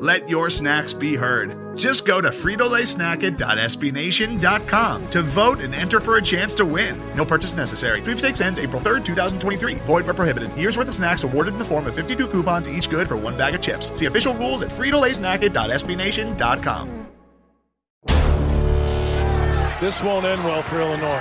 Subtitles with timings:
[0.00, 1.76] Let your snacks be heard.
[1.76, 6.98] Just go to fritolaysnacket.sbnation.com to vote and enter for a chance to win.
[7.14, 8.00] No purchase necessary.
[8.00, 9.74] Sweepstakes ends April 3rd, 2023.
[9.74, 10.56] Void where prohibited.
[10.56, 13.36] Year's worth of snacks awarded in the form of 52 coupons, each good for one
[13.36, 13.92] bag of chips.
[13.96, 17.06] See official rules at fritolaysnacket.sbnation.com.
[19.82, 21.20] This won't end well for Illinois.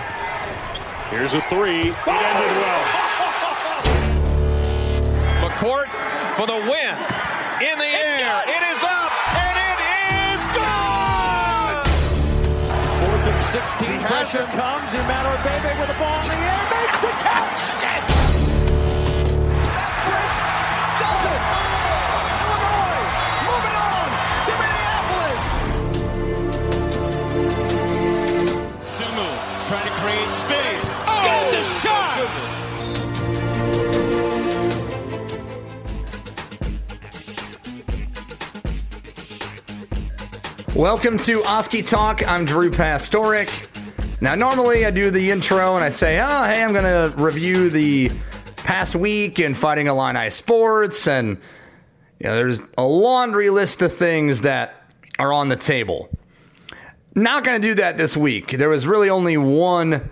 [1.09, 1.81] Here's a three.
[1.81, 2.83] It ended well.
[5.49, 5.89] McCourt
[6.37, 6.95] for the win.
[7.59, 8.39] In the air.
[8.47, 8.78] It is
[13.51, 13.99] 16.
[14.01, 14.93] Pressure comes.
[14.93, 16.69] Emmanuel Bebe with the ball in the air.
[16.69, 17.79] Makes the catch.
[17.81, 18.08] does
[40.79, 42.25] Welcome to Oskee Talk.
[42.25, 43.67] I'm Drew Pastoric.
[44.21, 47.69] Now, normally I do the intro and I say, oh, hey, I'm going to review
[47.69, 48.09] the
[48.63, 51.05] past week in Fighting Illini sports.
[51.05, 51.37] And,
[52.17, 54.85] you know, there's a laundry list of things that
[55.19, 56.17] are on the table.
[57.13, 58.57] Not going to do that this week.
[58.57, 60.09] There was really only one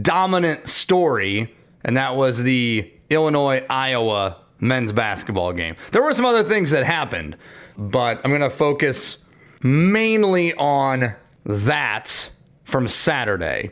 [0.00, 5.76] dominant story, and that was the Illinois Iowa men's basketball game.
[5.92, 7.36] There were some other things that happened,
[7.76, 9.18] but I'm going to focus
[9.62, 11.14] mainly on
[11.44, 12.30] that
[12.64, 13.70] from Saturday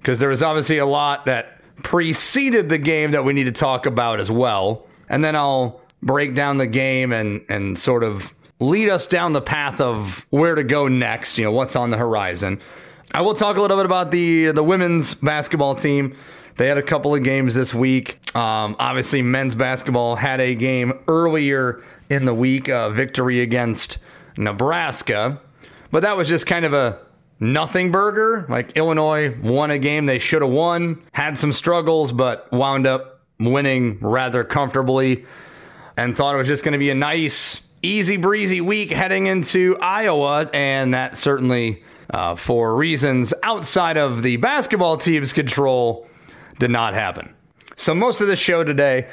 [0.00, 3.86] because there was obviously a lot that preceded the game that we need to talk
[3.86, 4.86] about as well.
[5.08, 9.40] And then I'll break down the game and and sort of lead us down the
[9.40, 12.60] path of where to go next, you know, what's on the horizon.
[13.12, 16.16] I will talk a little bit about the the women's basketball team.
[16.56, 18.18] They had a couple of games this week.
[18.34, 23.98] Um, obviously, men's basketball had a game earlier in the week, a victory against
[24.36, 25.40] Nebraska,
[25.90, 26.98] but that was just kind of a
[27.40, 28.46] nothing burger.
[28.48, 33.20] Like Illinois won a game they should have won, had some struggles, but wound up
[33.38, 35.26] winning rather comfortably,
[35.96, 39.76] and thought it was just going to be a nice, easy breezy week heading into
[39.80, 46.06] Iowa, and that certainly, uh, for reasons outside of the basketball team's control,
[46.58, 47.34] did not happen.
[47.76, 49.08] So most of the show today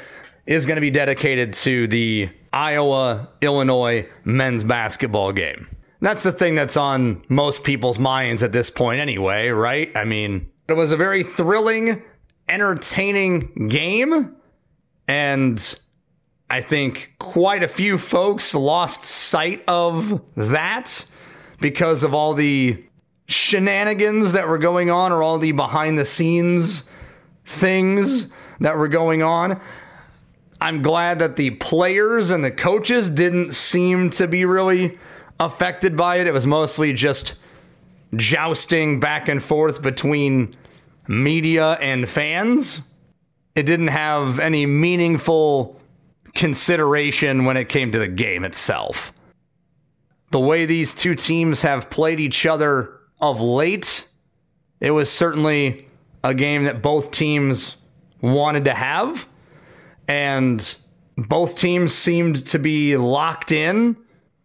[0.46, 5.66] is going to be dedicated to the Iowa Illinois men's basketball game.
[6.00, 9.90] That's the thing that's on most people's minds at this point, anyway, right?
[9.96, 12.02] I mean, it was a very thrilling,
[12.48, 14.36] entertaining game.
[15.08, 15.78] And
[16.48, 21.04] I think quite a few folks lost sight of that
[21.60, 22.84] because of all the
[23.26, 26.84] shenanigans that were going on or all the behind the scenes
[27.44, 28.28] things
[28.60, 29.60] that were going on.
[30.60, 34.98] I'm glad that the players and the coaches didn't seem to be really
[35.40, 36.26] affected by it.
[36.26, 37.34] It was mostly just
[38.16, 40.54] jousting back and forth between
[41.08, 42.80] media and fans.
[43.54, 45.80] It didn't have any meaningful
[46.34, 49.12] consideration when it came to the game itself.
[50.30, 54.08] The way these two teams have played each other of late,
[54.80, 55.88] it was certainly
[56.24, 57.76] a game that both teams
[58.20, 59.28] wanted to have.
[60.08, 60.76] And
[61.16, 63.96] both teams seemed to be locked in.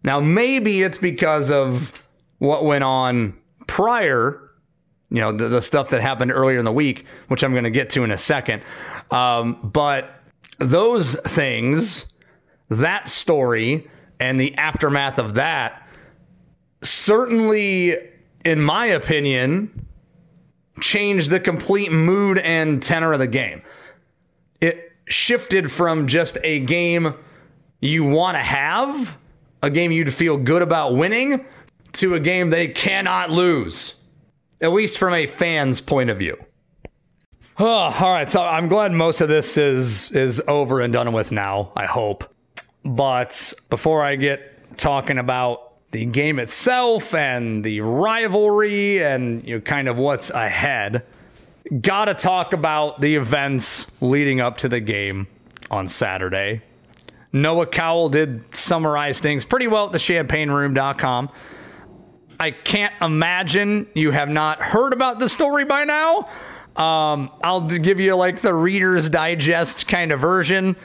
[0.03, 1.91] Now, maybe it's because of
[2.37, 3.37] what went on
[3.67, 4.51] prior,
[5.09, 7.69] you know, the, the stuff that happened earlier in the week, which I'm going to
[7.71, 8.63] get to in a second.
[9.11, 10.09] Um, but
[10.59, 12.05] those things,
[12.69, 15.87] that story, and the aftermath of that,
[16.81, 17.97] certainly,
[18.45, 19.87] in my opinion,
[20.79, 23.61] changed the complete mood and tenor of the game.
[25.09, 27.13] Shifted from just a game
[27.81, 29.17] you want to have,
[29.61, 31.45] a game you'd feel good about winning,
[31.93, 33.95] to a game they cannot lose,
[34.61, 36.37] at least from a fan's point of view.
[37.57, 37.65] Oh,
[37.99, 41.71] all right, so I'm glad most of this is is over and done with now.
[41.75, 42.33] I hope.
[42.85, 49.61] But before I get talking about the game itself and the rivalry and you know,
[49.61, 51.03] kind of what's ahead,
[51.81, 55.27] gotta talk about the events leading up to the game
[55.69, 56.61] on Saturday.
[57.31, 61.29] Noah Cowell did summarize things pretty well at the champaignroom.com.
[62.39, 66.29] I can't imagine you have not heard about the story by now.
[66.75, 70.77] Um, I'll give you like the Reader's Digest kind of version.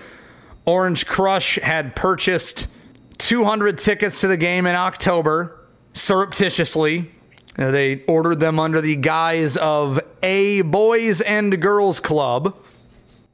[0.66, 2.66] Orange Krush had purchased
[3.18, 5.60] 200 tickets to the game in October
[5.92, 7.10] surreptitiously.
[7.56, 12.56] They ordered them under the guise of a boys and girls club,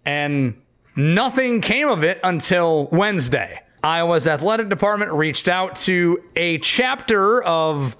[0.04, 0.60] and
[0.94, 3.60] nothing came of it until Wednesday.
[3.82, 7.96] Iowa's athletic department reached out to a chapter of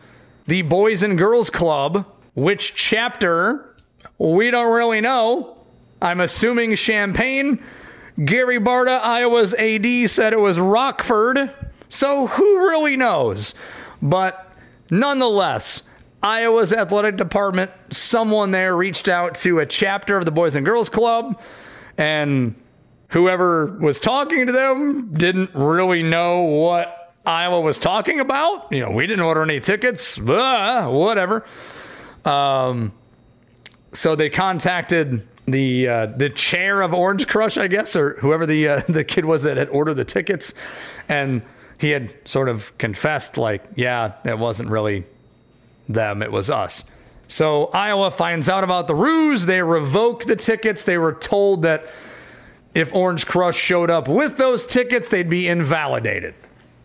[0.47, 2.07] the Boys and Girls Club.
[2.35, 3.77] Which chapter?
[4.19, 5.57] We don't really know.
[6.03, 7.63] I'm assuming Champaign.
[8.23, 11.51] Gary Barta, Iowa's AD, said it was Rockford.
[11.89, 13.55] So who really knows?
[14.03, 14.53] But
[14.91, 15.83] nonetheless,
[16.23, 20.89] Iowa's athletic department, someone there reached out to a chapter of the Boys and Girls
[20.89, 21.41] Club,
[21.97, 22.55] and
[23.09, 28.71] whoever was talking to them didn't really know what Iowa was talking about.
[28.71, 31.45] You know, we didn't order any tickets, uh, whatever.
[32.25, 32.93] Um,
[33.95, 38.69] so they contacted the uh, the chair of Orange Krush, I guess, or whoever the
[38.69, 40.55] uh, the kid was that had ordered the tickets,
[41.09, 41.43] and
[41.79, 45.07] he had sort of confessed, like, yeah, it wasn't really
[45.93, 46.85] them, it was us.
[47.29, 49.47] So Iowa finds out about the ruse.
[49.47, 50.85] They revoke the tickets.
[50.85, 51.87] They were told that
[52.75, 56.35] if Orange Krush showed up with those tickets, they'd be invalidated.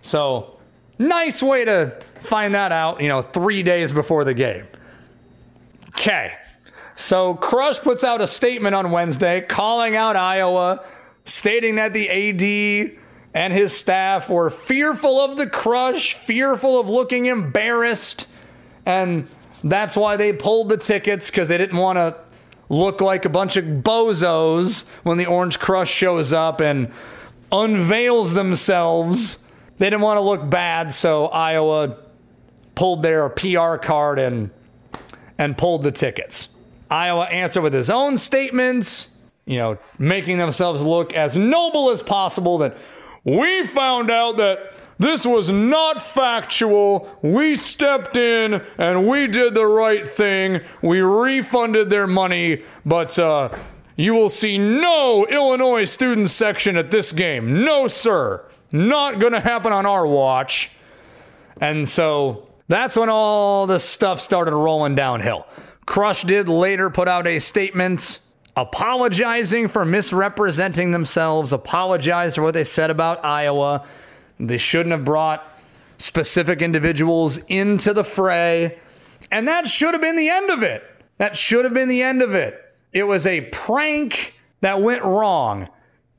[0.02, 0.58] So
[1.00, 4.66] nice way to find that out, you know, three days before the game.
[5.90, 6.34] Okay.
[6.96, 10.84] So Krush puts out a statement on Wednesday calling out Iowa,
[11.26, 12.98] stating that the AD
[13.34, 18.28] and his staff were fearful of the Krush, fearful of looking embarrassed,
[18.86, 19.28] and
[19.64, 22.16] that's why they pulled the tickets because they didn't want to
[22.70, 26.92] look like a bunch of bozos when the Orange Krush shows up and
[27.52, 29.38] unveils themselves.
[29.78, 31.98] They didn't want to look bad, so Iowa
[32.76, 34.52] pulled their PR card and
[35.38, 36.48] and pulled the tickets.
[36.90, 39.10] Iowa answered with his own statements,
[39.46, 42.78] you know, making themselves look as noble as possible that
[43.24, 47.18] we found out that this was not factual.
[47.22, 50.62] We stepped in and we did the right thing.
[50.82, 53.50] We refunded their money, but uh,
[53.98, 57.64] you will see no Illinois student section at this game.
[57.64, 58.46] No, sir.
[58.72, 60.72] Not going to happen on our watch.
[61.60, 65.46] And so that's when all the stuff started rolling downhill.
[65.86, 68.20] Krush did later put out a statement
[68.58, 73.86] apologizing for misrepresenting themselves, apologized for what they said about Iowa.
[74.40, 75.44] They shouldn't have brought
[75.98, 78.80] specific individuals into the fray.
[79.32, 80.84] And that should have been the end of it.
[81.18, 82.62] That should have been the end of it.
[82.92, 85.70] It was a prank that went wrong.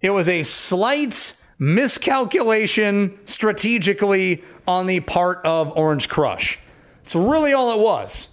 [0.00, 6.56] It was a slight miscalculation strategically on the part of Orange Krush.
[7.02, 8.28] It's really all it was.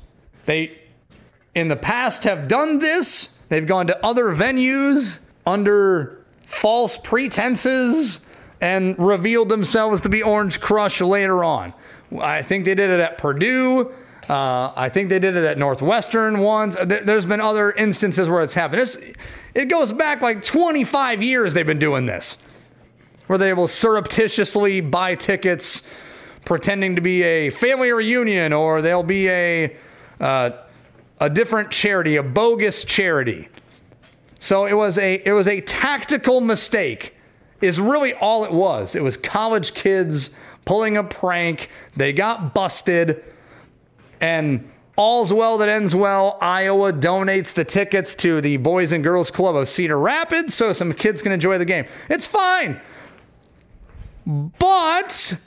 [0.46, 0.78] They,
[1.56, 3.30] in the past, have done this.
[3.50, 8.20] They've gone to other venues under false pretenses
[8.64, 11.74] and revealed themselves to be Orange Krush later on.
[12.22, 13.92] I think they did it at Purdue.
[14.30, 16.78] Uh, I think they did it at Northwestern once.
[16.82, 18.82] There- There's been other instances where it's happened.
[18.84, 18.98] It's,
[19.54, 22.38] it goes back like 25 years they've been doing this,
[23.28, 25.82] where they will surreptitiously buy tickets
[26.46, 29.76] pretending to be a family reunion or they'll be a,
[30.22, 30.52] uh,
[31.20, 33.50] a different charity, a bogus charity.
[34.40, 37.14] So it was a it was a tactical mistake.
[37.64, 38.94] Is really all it was.
[38.94, 40.32] It was college kids
[40.66, 41.70] pulling a prank.
[41.96, 43.24] They got busted
[44.20, 46.38] and all's well that ends well.
[46.42, 50.92] Iowa donates the tickets to the Boys and Girls Club of Cedar Rapids so some
[50.92, 51.86] kids can enjoy the game.
[52.10, 52.82] It's fine.
[54.26, 55.40] But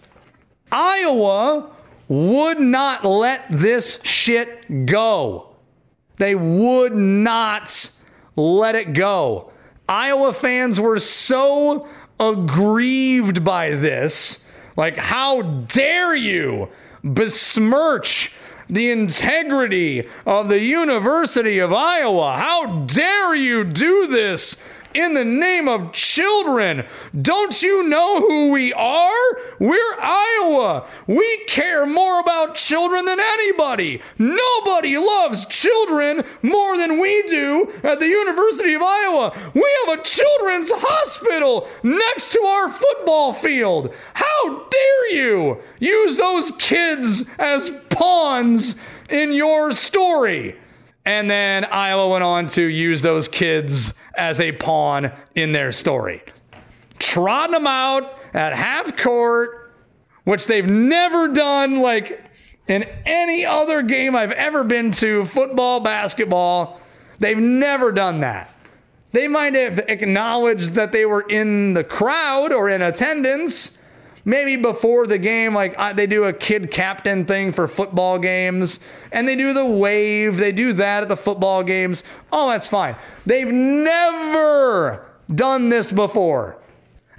[0.73, 1.70] Iowa
[2.08, 5.54] would not let this shit go.
[6.16, 7.90] They would not
[8.37, 9.52] let it go.
[9.88, 14.44] Iowa fans were so aggrieved by this.
[14.76, 16.68] Like, how dare you
[17.02, 18.32] besmirch
[18.68, 22.37] the integrity of the University of Iowa?
[22.37, 24.56] How dare you do this
[24.96, 26.86] in the name of children?
[27.20, 29.38] Don't you know who we are?
[29.58, 30.86] We're Iowa.
[31.06, 34.00] We care more about children than anybody.
[34.18, 39.36] Nobody loves children more than we do at the University of Iowa.
[39.54, 43.94] We have a children's hospital next to our football field.
[44.14, 48.76] How dare you use those kids as pawns
[49.10, 50.56] in your story?
[51.04, 56.23] And then Iowa went on to use those kids as a pawn in their story.
[56.99, 59.73] Trotting them out, at half court,
[60.25, 62.23] which they've never done like
[62.68, 66.80] in any other game I've ever been to, football, basketball.
[67.18, 68.52] They've never done that.
[69.12, 73.75] They might have acknowledged that they were in the crowd or in attendance.
[74.28, 78.80] Maybe before the game, like uh, they do a kid captain thing for football games,
[79.12, 80.37] and they do the wave.
[80.37, 82.02] They do that at the football games.
[82.33, 82.97] Oh, that's fine.
[83.25, 86.59] They've never done this before.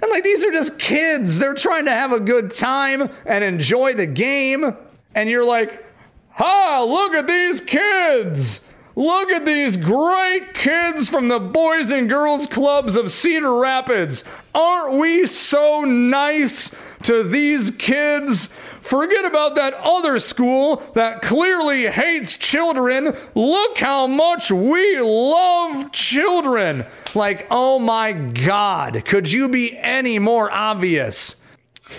[0.02, 1.38] And like these are just kids.
[1.38, 4.76] They're trying to have a good time and enjoy the game.
[5.14, 5.86] And you're like,
[6.28, 8.60] ha, look at these kids.
[8.96, 14.24] Look at these great kids from the Boys and Girls Clubs of Cedar Rapids.
[14.54, 16.74] Aren't we so nice
[17.04, 18.52] to these kids?
[18.80, 23.14] Forget about that other school that clearly hates children.
[23.34, 26.86] Look how much we love children.
[27.14, 31.36] Like, oh my God, could you be any more obvious?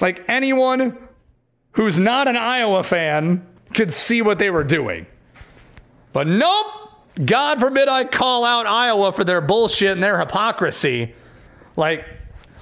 [0.02, 0.98] Like, anyone
[1.74, 5.06] who's not an Iowa fan could see what they were doing.
[6.12, 6.66] But nope,
[7.24, 11.14] God forbid I call out Iowa for their bullshit and their hypocrisy.
[11.76, 12.06] Like,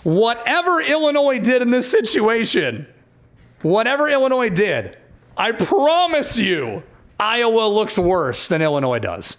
[0.03, 2.87] whatever Illinois did in this situation,
[3.61, 4.97] whatever Illinois did,
[5.35, 6.83] I promise you,
[7.19, 9.37] Iowa looks worse than Illinois does.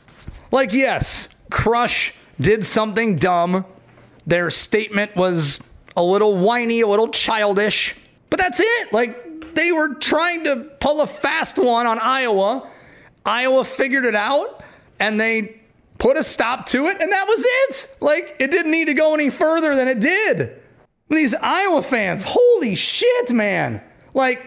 [0.51, 3.65] Like, yes, Krush did something dumb.
[4.27, 5.61] Their statement was
[5.97, 7.97] a little whiny, a little childish,
[8.31, 8.93] but that's it.
[8.93, 12.69] Like, they were trying to pull a fast one on Iowa.
[13.25, 14.63] Iowa figured it out
[15.01, 15.58] and they
[15.99, 17.97] put a stop to it, and that was it.
[18.01, 20.61] Like, it didn't need to go any further than it did.
[21.09, 23.83] These Iowa fans, holy shit, man.
[24.15, 24.47] Like,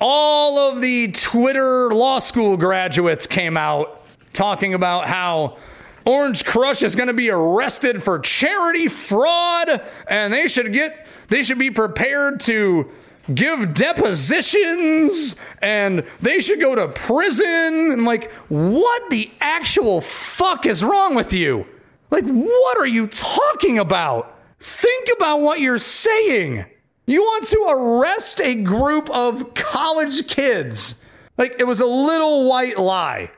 [0.00, 5.58] all of the Twitter law school graduates came out talking about how
[6.06, 11.42] Orange Krush is going to be arrested for charity fraud and they should get they
[11.42, 12.90] should be prepared to
[13.34, 17.92] give depositions and they should go to prison.
[17.92, 21.66] I'm like, what the actual fuck is wrong with you?
[22.10, 24.36] Like, what are you talking about?
[24.58, 26.64] Think about what you're saying.
[27.06, 30.94] You want to arrest a group of college kids.
[31.38, 33.30] Like, it was a little white lie.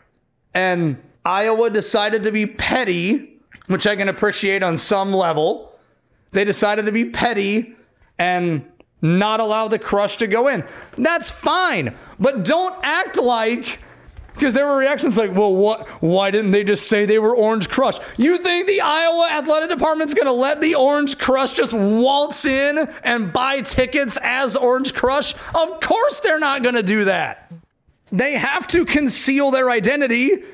[0.54, 5.78] And Iowa decided to be petty, which I can appreciate on some level.
[6.32, 7.76] They decided to be petty
[8.18, 8.64] and
[9.02, 10.64] not allow the Krush to go in.
[10.96, 13.80] That's fine, but don't act like
[14.34, 15.88] because there were reactions like, "Well, what?
[16.00, 20.14] Why didn't they just say they were Orange Krush?" You think the Iowa Athletic Department's
[20.14, 25.34] going to let the Orange Krush just waltz in and buy tickets as Orange Krush?
[25.54, 27.52] Of course, they're not going to do that.
[28.10, 30.44] They have to conceal their identity.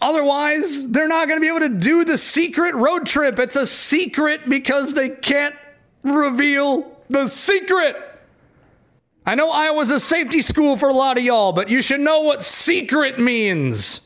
[0.00, 3.38] Otherwise, they're not going to be able to do the secret road trip.
[3.38, 5.54] It's a secret because they can't
[6.02, 7.96] reveal the secret.
[9.26, 12.20] I know Iowa's a safety school for a lot of y'all, but you should know
[12.20, 14.00] what secret means.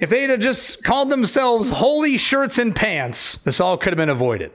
[0.00, 4.08] If they'd have just called themselves Holy Shirts and Pants, this all could have been
[4.08, 4.52] avoided.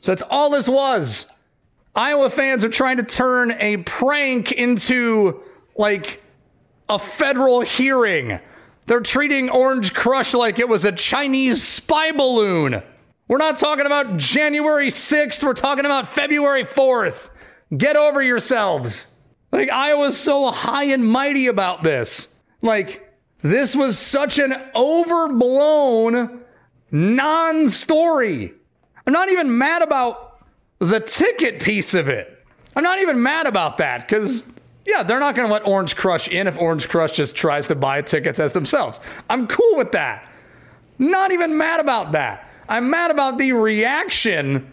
[0.00, 1.26] So that's all this was.
[1.94, 5.40] Iowa fans are trying to turn a prank into
[5.76, 6.22] like
[6.88, 8.40] a federal hearing.
[8.86, 12.82] They're treating Orange Krush like it was a Chinese spy balloon.
[13.34, 17.30] We're not talking about January 6th, we're talking about February 4th.
[17.76, 19.08] Get over yourselves.
[19.50, 22.28] Like, Iowa's so high and mighty about this.
[22.62, 23.12] Like,
[23.42, 26.44] this was such an overblown
[26.92, 28.52] non story.
[29.04, 30.46] I'm not even mad about
[30.78, 32.40] the ticket piece of it.
[32.76, 34.44] I'm not even mad about that because,
[34.86, 37.74] yeah, they're not going to let Orange Krush in if Orange Krush just tries to
[37.74, 39.00] buy tickets as themselves.
[39.28, 40.30] I'm cool with that.
[41.00, 42.43] Not even mad about that.
[42.68, 44.70] I'm mad about the reaction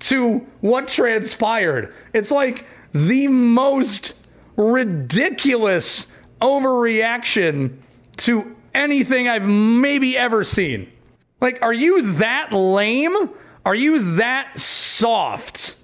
[0.00, 1.94] to what transpired.
[2.12, 4.14] It's like the most
[4.56, 6.06] ridiculous
[6.40, 7.78] overreaction
[8.18, 10.90] to anything I've maybe ever seen.
[11.40, 13.14] Like, are you that lame?
[13.64, 15.76] Are you that soft?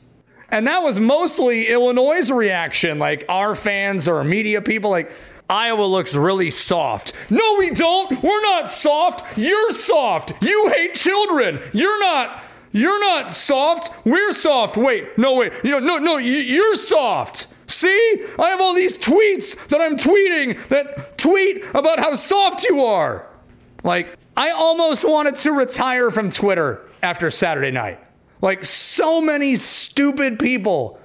[0.50, 2.98] And that was mostly Illinois' reaction.
[2.98, 5.10] Like, our fans or media people, like,
[5.48, 7.12] Iowa looks really soft.
[7.30, 8.22] No, we don't.
[8.22, 9.38] We're not soft.
[9.38, 10.32] You're soft.
[10.42, 11.60] You hate children.
[11.72, 12.42] You're not.
[12.72, 13.94] You're not soft.
[14.04, 14.76] We're soft.
[14.76, 15.52] Wait, no, wait.
[15.62, 16.16] You know, no, no.
[16.18, 17.46] You're soft.
[17.68, 22.84] See, I have all these tweets that I'm tweeting that tweet about how soft you
[22.84, 23.26] are.
[23.82, 28.00] Like, I almost wanted to retire from Twitter after Saturday night.
[28.42, 31.00] Like, so many stupid people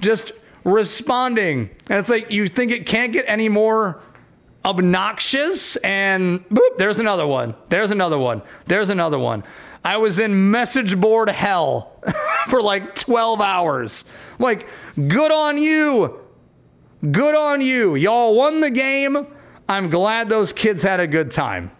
[0.00, 0.32] just
[0.72, 1.70] responding.
[1.88, 4.02] And it's like, you think it can't get any more
[4.64, 5.76] obnoxious?
[5.76, 7.54] And boop, there's another one.
[7.68, 8.42] There's another one.
[8.66, 9.44] There's another one.
[9.84, 12.02] I was in message board hell
[12.48, 14.04] for like 12 hours.
[14.38, 16.20] Like, good on you.
[17.10, 17.94] Good on you.
[17.94, 19.26] Y'all won the game.
[19.68, 21.70] I'm glad those kids had a good time.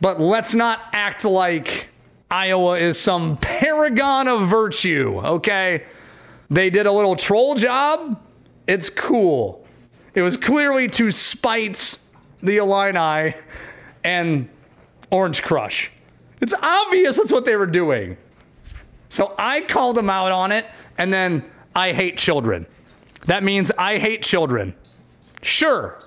[0.00, 1.88] But let's not act like
[2.30, 5.84] Iowa is some paragon of virtue, okay?
[6.50, 8.20] They did a little troll job.
[8.66, 9.66] It's cool.
[10.14, 11.98] It was clearly to spite
[12.42, 13.34] the Illini
[14.04, 14.48] and
[15.10, 15.90] Orange Krush.
[16.40, 18.16] It's obvious that's what they were doing.
[19.08, 20.66] So I called them out on it,
[20.98, 22.66] and then I hate children.
[23.26, 24.74] That means I hate children.
[25.42, 25.98] Sure.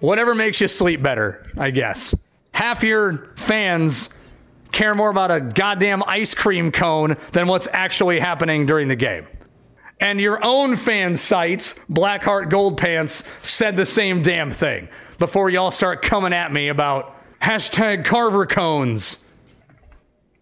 [0.00, 2.14] Whatever makes you sleep better, I guess.
[2.52, 4.08] Half your fans
[4.72, 9.26] care more about a goddamn ice cream cone than what's actually happening during the game.
[10.00, 14.88] And your own fan site, Blackheart Gold Pants, said the same damn thing
[15.18, 19.24] before y'all start coming at me about hashtag Carver cones.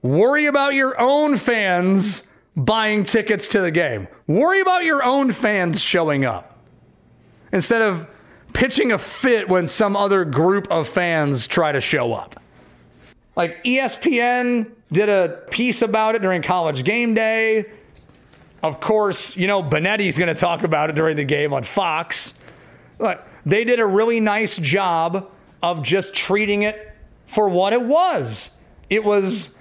[0.00, 4.06] Worry about your own fans buying tickets to the game.
[4.28, 6.56] Worry about your own fans showing up
[7.52, 8.08] instead of
[8.52, 12.40] pitching a fit when some other group of fans try to show up.
[13.34, 17.66] Like ESPN did a piece about it during college game day.
[18.62, 22.34] Of course, you know, Benetti's going to talk about it during the game on Fox.
[22.98, 25.30] Look, they did a really nice job
[25.62, 26.92] of just treating it
[27.26, 28.50] for what it was.
[28.90, 29.54] It was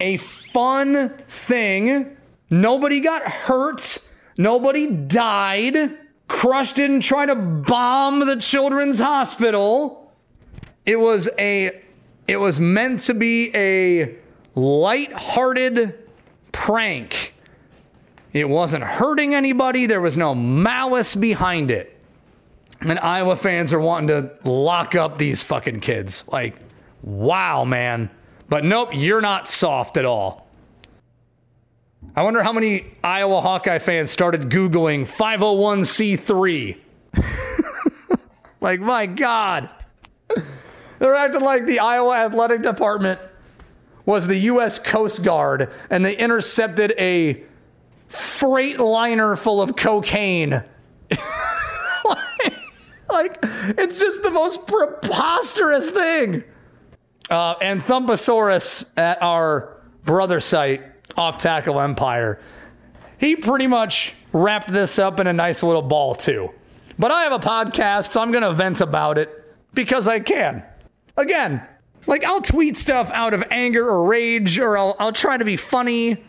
[0.00, 2.16] a fun thing.
[2.50, 3.98] Nobody got hurt.
[4.38, 5.98] Nobody died.
[6.28, 10.12] Krush didn't try to bomb the children's hospital.
[10.86, 11.82] It was a
[12.26, 14.16] it was meant to be a
[14.54, 16.08] light-hearted
[16.52, 17.31] prank.
[18.32, 19.86] It wasn't hurting anybody.
[19.86, 21.98] There was no malice behind it.
[22.80, 26.24] And Iowa fans are wanting to lock up these fucking kids.
[26.26, 26.56] Like,
[27.02, 28.10] wow, man.
[28.48, 30.48] But nope, you're not soft at all.
[32.16, 36.78] I wonder how many Iowa Hawkeye fans started Googling 501c3.
[38.60, 39.70] like, my God.
[40.98, 43.20] They're acting like the Iowa Athletic Department
[44.04, 44.78] was the U.S.
[44.78, 47.44] Coast Guard and they intercepted a
[48.12, 50.50] freight liner full of cocaine.
[53.10, 56.44] like, it's just the most preposterous thing.
[57.30, 60.82] Uh, and Thumpasaurus at our brother site,
[61.16, 62.38] Off Tackle Empire,
[63.18, 66.50] he pretty much wrapped this up in a nice little ball, too.
[66.98, 69.30] But I have a podcast, so I'm going to vent about it
[69.72, 70.62] because I can.
[71.16, 71.66] Again,
[72.06, 75.56] like I'll tweet stuff out of anger or rage, or I'll, I'll try to be
[75.56, 76.22] funny.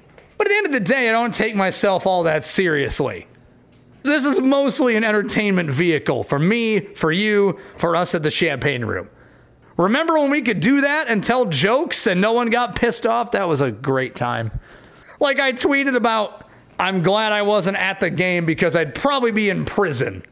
[0.43, 3.27] But at the end of the day, I don't take myself all that seriously.
[4.01, 8.83] This is mostly an entertainment vehicle for me, for you, for us at the Champaign
[8.83, 9.07] Room.
[9.77, 13.31] Remember when we could do that and tell jokes and no one got pissed off?
[13.31, 14.59] That was a great time.
[15.21, 16.45] Like I tweeted about,
[16.77, 20.25] I'm glad I wasn't at the game because I'd probably be in prison.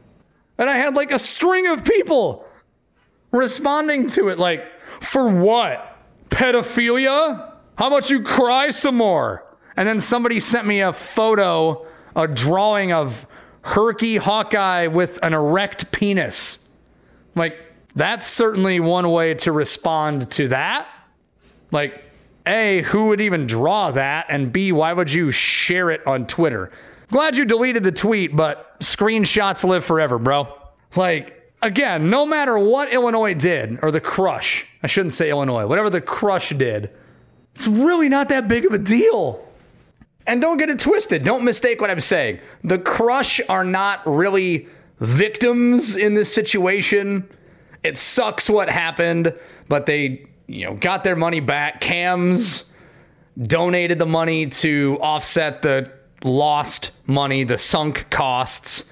[0.58, 2.46] And I had like a string of people
[3.30, 4.62] responding to it, like,
[5.00, 5.96] for what?
[6.28, 7.54] Pedophilia?
[7.78, 9.46] How about you cry some more?
[9.76, 13.26] And then somebody sent me a photo, a drawing of
[13.62, 16.58] Herky Hawkeye with an erect penis.
[17.34, 17.58] Like,
[17.94, 20.88] that's certainly one way to respond to that.
[21.70, 22.02] Like,
[22.46, 24.26] A, who would even draw that?
[24.28, 26.70] And B, why would you share it on Twitter?
[27.08, 30.48] Glad you deleted the tweet, but screenshots live forever, bro.
[30.96, 35.90] Like, again, no matter what Illinois did, or the Krush, I shouldn't say Illinois, whatever
[35.90, 36.90] the Krush did,
[37.54, 39.46] it's really not that big of a deal.
[40.26, 41.24] And don't get it twisted.
[41.24, 42.38] Don't mistake what I'm saying.
[42.62, 44.68] The Krush are not really
[45.00, 47.28] victims in this situation.
[47.82, 49.34] It sucks what happened,
[49.68, 51.80] but they, you know, got their money back.
[51.80, 52.64] Cams
[53.40, 55.90] donated the money to offset the
[56.22, 58.84] lost money, the sunk costs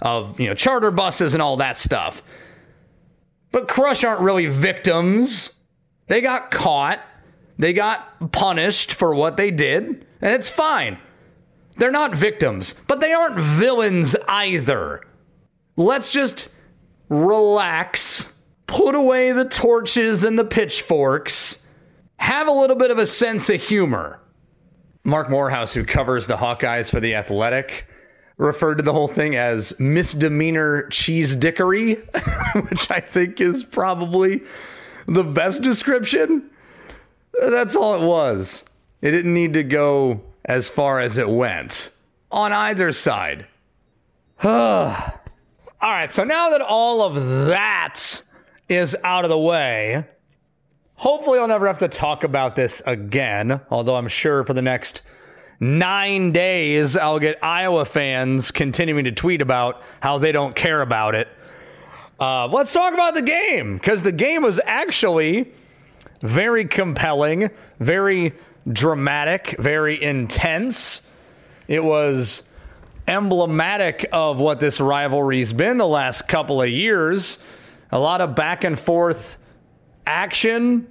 [0.00, 2.22] of, you know, charter buses and all that stuff.
[3.52, 5.50] But Krush aren't really victims.
[6.08, 7.00] They got caught.
[7.58, 10.98] They got punished for what they did, and it's fine.
[11.76, 15.02] They're not victims, but they aren't villains either.
[15.76, 16.48] Let's just
[17.08, 18.28] relax,
[18.66, 21.58] put away the torches and the pitchforks,
[22.16, 24.20] have a little bit of a sense of humor.
[25.04, 27.86] Marc Morehouse, who covers the Hawkeyes for The Athletic,
[28.36, 31.94] referred to the whole thing as misdemeanor cheese dickery,
[32.68, 34.42] which I think is probably
[35.06, 36.50] the best description.
[37.40, 38.64] That's all it was.
[39.02, 41.90] It didn't need to go as far as it went
[42.30, 43.46] on either side.
[44.44, 45.12] all
[45.82, 47.14] right, so now that all of
[47.48, 48.22] that
[48.68, 50.04] is out of the way,
[50.94, 55.02] hopefully I'll never have to talk about this again, although I'm sure for the next
[55.58, 61.16] nine days, I'll get Iowa fans continuing to tweet about how they don't care about
[61.16, 61.28] it.
[62.20, 65.52] Uh, let's talk about the game because the game was actually
[66.20, 68.32] very compelling, very
[68.70, 71.02] dramatic, very intense.
[71.68, 72.42] It was
[73.08, 77.38] emblematic of what this rivalry's been the last couple of years.
[77.90, 79.36] A lot of back and forth
[80.06, 80.86] action.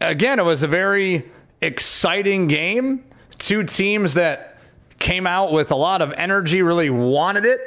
[0.00, 3.04] Again, it was a very exciting game.
[3.38, 4.58] Two teams that
[4.98, 7.60] came out with a lot of energy, really wanted it.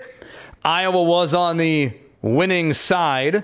[0.64, 3.44] Iowa was on the winning side,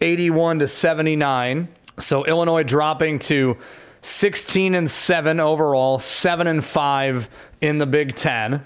[0.00, 1.68] 81 to 79.
[2.00, 3.56] So Illinois dropping to
[4.04, 7.28] 16 and 7 overall, 7 and 5
[7.62, 8.62] in the Big 10.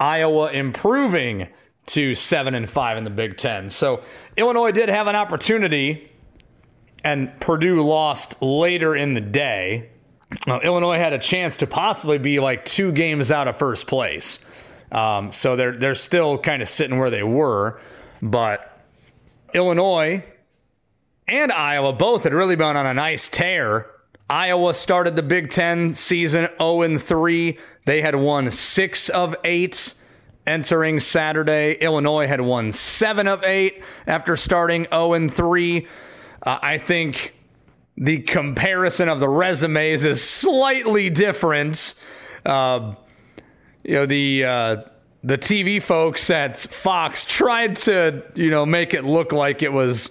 [0.00, 1.46] Iowa improving
[1.86, 3.70] to 7 and 5 in the Big 10.
[3.70, 4.02] So
[4.36, 6.10] Illinois did have an opportunity
[7.04, 9.88] and Purdue lost later in the day.
[10.48, 14.40] Illinois had a chance to possibly be like two games out of first place.
[14.90, 17.80] Um, so they're they're still kind of sitting where they were,
[18.20, 18.80] but
[19.54, 20.24] Illinois
[21.28, 23.86] and Iowa both had really been on a nice tear.
[24.30, 27.58] Iowa started the Big Ten season 0 3.
[27.84, 29.94] They had won six of eight
[30.46, 31.74] entering Saturday.
[31.74, 35.86] Illinois had won seven of eight after starting 0 3.
[36.44, 37.34] Uh, I think
[37.96, 41.94] the comparison of the resumes is slightly different.
[42.44, 42.94] Uh,
[43.84, 44.76] you know the uh,
[45.24, 50.10] the TV folks at Fox tried to you know make it look like it was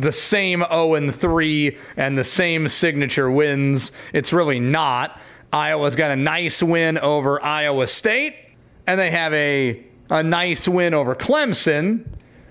[0.00, 3.92] the same 0 and 3 and the same signature wins.
[4.12, 5.20] It's really not.
[5.52, 8.36] Iowa's got a nice win over Iowa State,
[8.86, 12.04] and they have a a nice win over Clemson.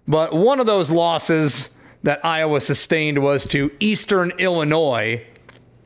[0.08, 1.70] But one of those losses
[2.04, 5.26] that Iowa sustained was to Eastern Illinois,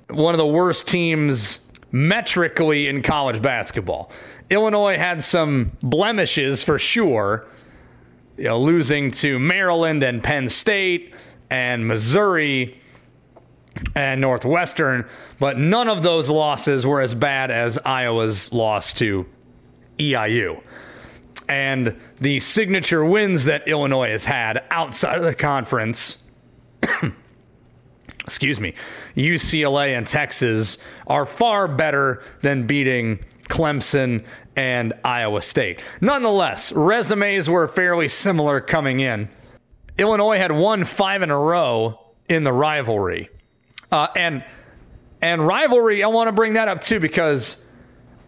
[0.10, 1.60] one of the worst teams
[1.92, 4.12] metrically in college basketball.
[4.50, 7.48] Illinois had some blemishes for sure,
[8.38, 11.14] you know, losing to Maryland and Penn State
[11.54, 12.82] and Missouri
[13.94, 15.06] and Northwestern,
[15.38, 19.28] but none of those losses were as bad as Iowa's loss to
[20.00, 20.64] EIU.
[21.48, 26.24] And the signature wins that Illinois has had outside of the conference,
[28.22, 28.74] excuse me,
[29.16, 35.84] UCLA and Texas are far better than beating Clemson and Iowa State.
[36.02, 39.30] Nonetheless, resumes were fairly similar coming in.
[39.98, 43.30] Illinois had won five in a row in the rivalry.
[43.92, 44.44] Uh, and
[45.22, 47.64] and rivalry, I want to bring that up too because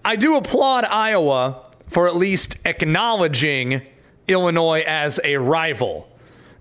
[0.03, 3.81] I do applaud Iowa for at least acknowledging
[4.27, 6.07] Illinois as a rival.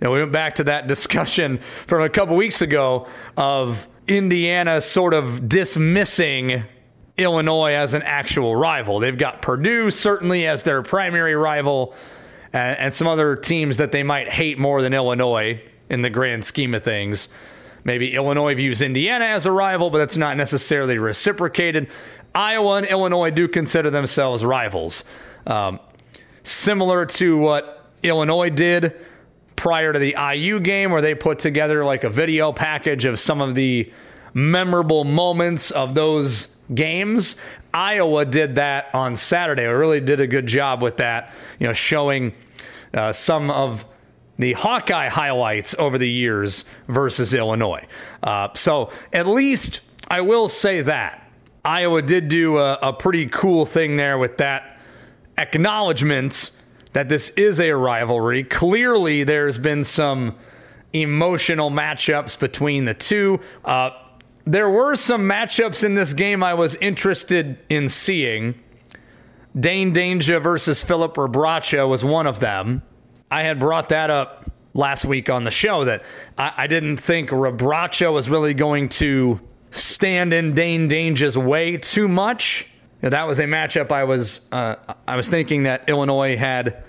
[0.00, 5.14] Know, we went back to that discussion from a couple weeks ago of Indiana sort
[5.14, 6.64] of dismissing
[7.16, 9.00] Illinois as an actual rival.
[9.00, 11.94] They've got Purdue certainly as their primary rival,
[12.54, 16.46] and, and some other teams that they might hate more than Illinois in the grand
[16.46, 17.28] scheme of things.
[17.82, 21.88] Maybe Illinois views Indiana as a rival, but that's not necessarily reciprocated.
[22.34, 25.04] Iowa and Illinois do consider themselves rivals.
[25.46, 25.80] Um,
[26.42, 28.94] similar to what Illinois did
[29.56, 33.40] prior to the IU game, where they put together like a video package of some
[33.40, 33.92] of the
[34.32, 37.36] memorable moments of those games.
[37.74, 39.62] Iowa did that on Saturday.
[39.62, 42.32] They really did a good job with that, you know, showing
[42.94, 43.84] uh, some of
[44.38, 47.84] the Hawkeye highlights over the years versus Illinois.
[48.22, 51.28] Uh, so at least I will say that
[51.64, 54.78] Iowa did do a, a pretty cool thing there with that
[55.36, 56.50] acknowledgement
[56.92, 58.44] that this is a rivalry.
[58.44, 60.36] Clearly, there's been some
[60.92, 63.40] emotional matchups between the two.
[63.64, 63.90] Uh,
[64.44, 68.54] there were some matchups in this game I was interested in seeing.
[69.58, 72.82] Dain Dainja versus Filip Rebraca was one of them.
[73.30, 76.04] I had brought that up last week on the show that
[76.36, 82.08] I, I didn't think Rebraca was really going to stand in Dain Dainja's way too
[82.08, 82.68] much.
[83.00, 84.76] That was a matchup I was uh,
[85.06, 86.82] I was thinking that Illinois had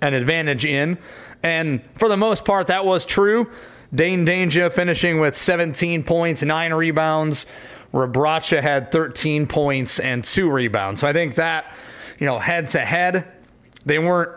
[0.00, 0.98] an advantage in,
[1.42, 3.50] and for the most part that was true.
[3.94, 7.46] Dain Dainja finishing with 17 points, nine rebounds.
[7.92, 11.00] Rebraca had 13 points and two rebounds.
[11.00, 11.76] So I think that
[12.18, 13.30] you know head to head,
[13.84, 14.32] they weren't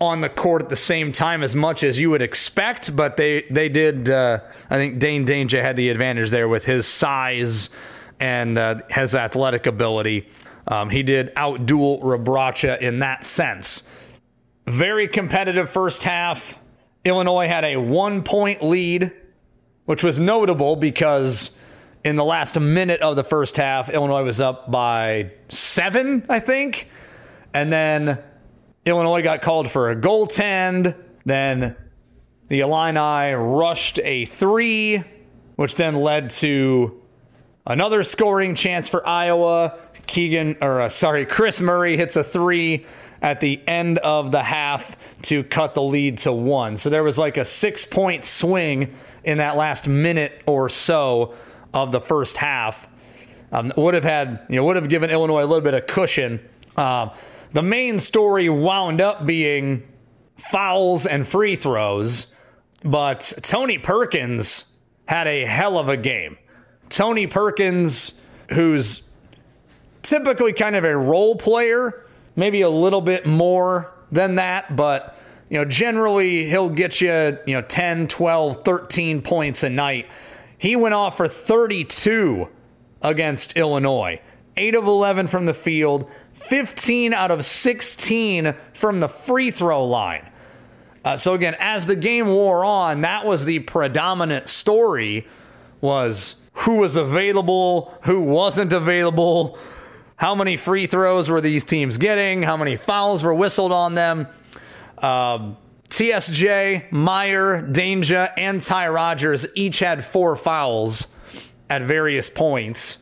[0.00, 3.42] on the court at the same time as much as you would expect, but they
[3.50, 4.08] they did.
[4.08, 4.38] Uh,
[4.70, 7.70] I think Dain Dainja had the advantage there with his size
[8.20, 10.28] and uh, his athletic ability.
[10.68, 13.82] Um, he did outduel Rebraca in that sense.
[14.66, 16.59] Very competitive first half.
[17.04, 19.12] Illinois had a one point lead,
[19.86, 21.50] which was notable because
[22.04, 26.88] in the last minute of the first half, Illinois was up by seven, I think.
[27.52, 28.18] And then
[28.84, 30.94] Illinois got called for a goaltend.
[31.24, 31.76] Then
[32.48, 35.02] the Illini rushed a three,
[35.56, 37.00] which then led to
[37.66, 39.78] another scoring chance for Iowa.
[40.06, 42.86] Keegan, or uh, sorry, Kris Murray hits a three
[43.22, 46.76] at the end of the half to cut the lead to one.
[46.76, 51.34] So there was like a six point swing in that last minute or so
[51.74, 52.88] of the first half.
[53.52, 56.40] Um, would have had, you know, would have given Illinois a little bit of cushion.
[56.76, 57.10] Um,
[57.52, 59.82] the main story wound up being
[60.36, 62.28] fouls and free throws,
[62.84, 64.72] but Tony Perkins
[65.06, 66.38] had a hell of a game.
[66.88, 68.12] Tony Perkins,
[68.50, 69.02] who's
[70.02, 72.06] typically kind of a role player,
[72.40, 75.14] maybe a little bit more than that, but
[75.50, 80.08] you know, generally he'll get you, you know, 10, 12, 13 points a night.
[80.56, 82.48] He went off for 32
[83.02, 84.22] against Illinois.
[84.56, 90.26] 8 of 11 from the field, 15 out of 16 from the free throw line.
[91.04, 95.26] Uh, so again, as the game wore on, that was the predominant story
[95.82, 99.58] was who was available, who wasn't available,
[100.20, 104.26] how many free throws were these teams getting, how many fouls were whistled on them.
[104.98, 105.56] Um,
[105.88, 111.06] TSJ, Mayer, Dainja, and Ty Rodgers each had four fouls
[111.70, 112.98] at various points.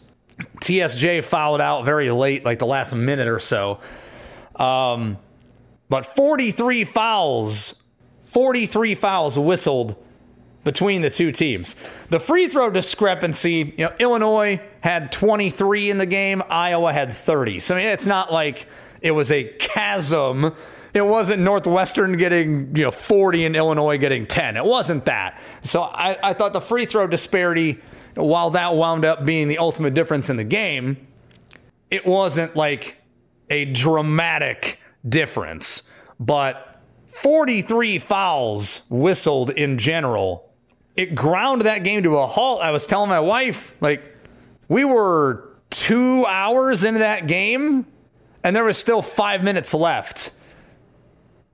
[0.60, 3.80] TSJ fouled out very late, like the last minute or so.
[4.54, 5.18] Um,
[5.88, 7.82] but 43 fouls,
[8.26, 9.96] 43 fouls whistled
[10.62, 11.74] between the two teams.
[12.10, 17.60] The free throw discrepancy, you know, Illinois had 23 in the game, Iowa had 30.
[17.60, 18.66] So I mean, it's not like
[19.00, 20.54] it was a chasm.
[20.94, 24.56] It wasn't Northwestern getting, you know, 40 and Illinois getting 10.
[24.56, 25.38] It wasn't that.
[25.62, 27.80] So I, I thought the free throw disparity
[28.14, 31.06] while that wound up being the ultimate difference in the game,
[31.90, 32.96] it wasn't like
[33.50, 35.82] a dramatic difference.
[36.18, 40.50] But 43 fouls whistled in general,
[40.96, 42.60] it ground that game to a halt.
[42.60, 44.16] I was telling my wife, like,
[44.68, 47.86] we were two hours into that game,
[48.44, 50.32] and there was still five minutes left.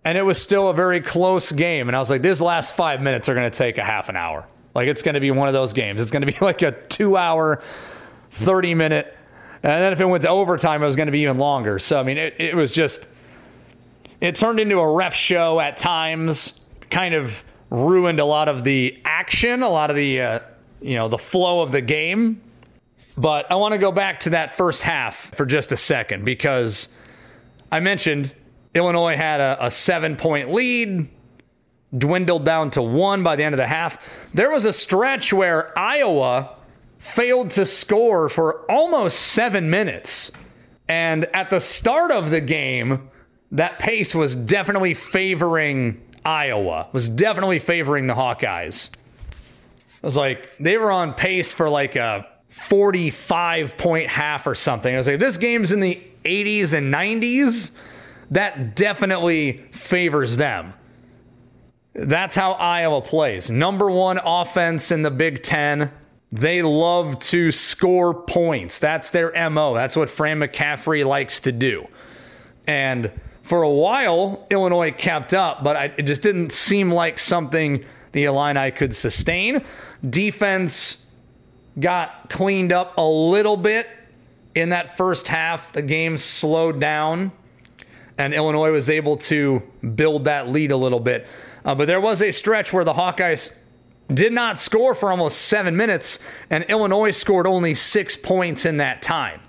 [0.04, 1.88] And it was still a very close game.
[1.88, 4.16] And I was like, these last five minutes are going to take a half an
[4.16, 4.46] hour.
[4.74, 6.00] Like it's going to be one of those games.
[6.00, 7.62] It's going to be like a two hour,
[8.30, 9.16] 30 minute.
[9.62, 11.78] And then if it went to overtime, it was going to be even longer.
[11.78, 13.08] So, I mean, it, it was just,
[14.20, 19.00] it turned into a ref show at times, kind of ruined a lot of the
[19.06, 20.40] action, a lot of the, uh,
[20.82, 22.42] you know, the flow of the game.
[23.16, 26.88] But I want to go back to that first half for just a second because
[27.70, 28.32] I mentioned
[28.74, 31.08] Illinois had a, a seven point lead
[31.96, 33.98] dwindled down to one by the end of the half.
[34.34, 36.56] There was a stretch where Iowa
[36.98, 40.32] failed to score for almost seven minutes.
[40.88, 43.10] And at the start of the game,
[43.52, 48.90] that pace was definitely favoring Iowa, was definitely favoring the Hawkeyes.
[48.90, 54.94] It was like they were on pace for like a 45 point half or something.
[54.94, 57.72] I was like, this game's in the 80s and 90s.
[58.30, 60.72] That definitely favors them.
[61.94, 63.50] That's how Iowa plays.
[63.50, 65.90] Number one offense in the Big Ten.
[66.30, 68.78] They love to score points.
[68.78, 69.74] That's their MO.
[69.74, 71.88] That's what Fran McCaffery likes to do.
[72.68, 73.10] And
[73.42, 78.70] for a while, Illinois kept up, but it just didn't seem like something the Illini
[78.70, 79.64] could sustain.
[80.08, 81.03] Defense
[81.78, 83.88] got cleaned up a little bit
[84.54, 85.72] in that first half.
[85.72, 87.32] The game slowed down,
[88.18, 89.62] and Illinois was able to
[89.94, 91.26] build that lead a little bit.
[91.64, 93.54] Uh, but there was a stretch where the Hawkeyes
[94.12, 96.18] did not score for almost seven minutes,
[96.50, 99.40] and Illinois scored only six points in that time.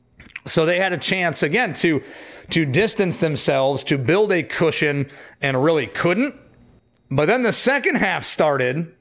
[0.45, 2.03] So they had a chance again to
[2.51, 5.09] to distance themselves, to build a cushion,
[5.41, 6.35] and really couldn't.
[7.09, 8.94] But then the second half started,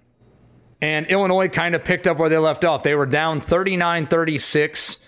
[0.84, 2.82] and Illinois kind of picked up where they left off.
[2.82, 4.98] They were down 39 36.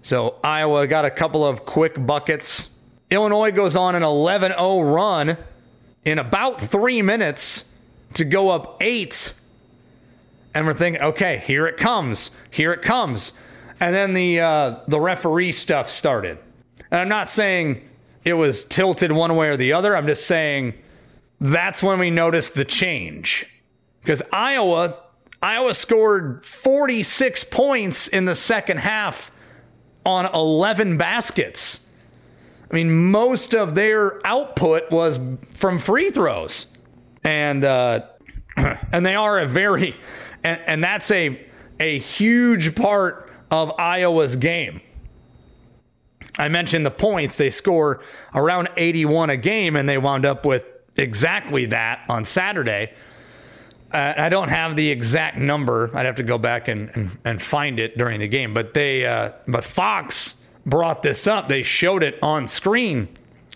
[0.00, 2.68] So Iowa got a couple of quick buckets.
[3.10, 5.36] Illinois goes on an 11 0 run
[6.06, 7.64] in about three minutes
[8.14, 9.34] to go up eight.
[10.54, 12.30] And we're thinking, okay, here it comes.
[12.50, 13.32] Here it comes.
[13.78, 16.38] And then the uh, the referee stuff started.
[16.90, 17.86] And I'm not saying
[18.24, 19.94] it was tilted one way or the other.
[19.94, 20.72] I'm just saying
[21.42, 23.46] that's when we noticed the change.
[24.02, 24.96] Because Iowa,
[25.40, 29.30] Iowa scored 46 points in the second half
[30.04, 31.86] on 11 baskets.
[32.70, 35.20] I mean, most of their output was
[35.52, 36.66] from free throws,
[37.22, 38.00] and uh,
[38.56, 39.94] and they are a very
[40.42, 41.46] and, and that's a
[41.78, 44.80] a huge part of Iowa's game.
[46.38, 47.36] I mentioned the points.
[47.36, 48.02] They score
[48.34, 50.64] around 81 a game, and they wound up with
[50.96, 52.92] exactly that on Saturday.
[53.92, 55.90] I don't have the exact number.
[55.96, 58.54] I'd have to go back and, and, and find it during the game.
[58.54, 61.48] But they, uh, but Fox brought this up.
[61.48, 63.08] They showed it on screen.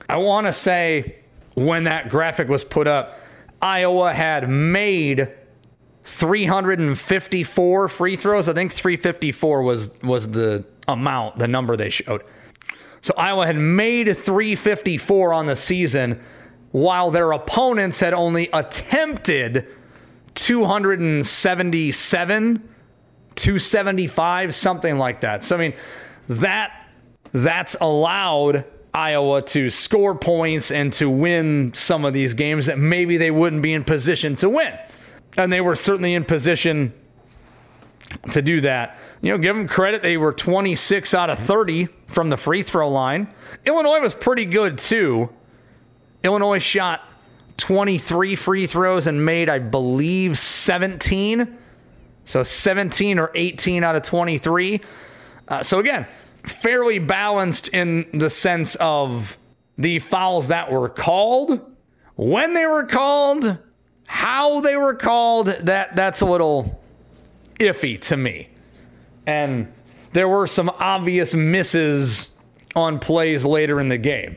[0.08, 1.16] I want to say
[1.54, 3.18] when that graphic was put up,
[3.62, 5.32] Iowa had made
[6.02, 8.48] 354 free throws.
[8.48, 12.22] I think 354 was was the amount, the number they showed.
[13.00, 16.20] So Iowa had made 354 on the season,
[16.72, 19.66] while their opponents had only attempted
[20.36, 22.68] 277,
[23.34, 25.42] 275, something like that.
[25.42, 25.74] So I mean,
[26.28, 26.88] that
[27.32, 33.16] that's allowed Iowa to score points and to win some of these games that maybe
[33.16, 34.78] they wouldn't be in position to win.
[35.36, 36.94] And they were certainly in position
[38.32, 38.98] to do that.
[39.20, 40.02] You know, give them credit.
[40.02, 43.28] They were 26 out of 30 from the free throw line.
[43.64, 45.28] Illinois was pretty good too.
[46.22, 47.02] Illinois shot
[47.56, 51.58] 23 free throws and made, I believe, 17.
[52.24, 54.80] So 17 or 18 out of 23.
[55.48, 56.06] Uh, so again,
[56.42, 59.38] fairly balanced in the sense of
[59.78, 61.60] the fouls that were called,
[62.14, 63.58] when they were called,
[64.06, 65.46] how they were called.
[65.46, 66.82] That that's a little
[67.60, 68.48] iffy to me.
[69.26, 69.68] And
[70.12, 72.30] there were some obvious misses
[72.74, 74.36] on plays later in the game.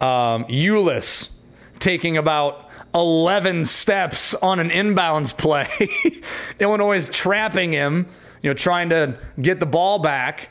[0.00, 1.30] Um, Ulis
[1.80, 5.68] taking about 11 steps on an inbounds play.
[6.60, 8.06] Illinois is trapping him,
[8.42, 10.50] you know, trying to get the ball back.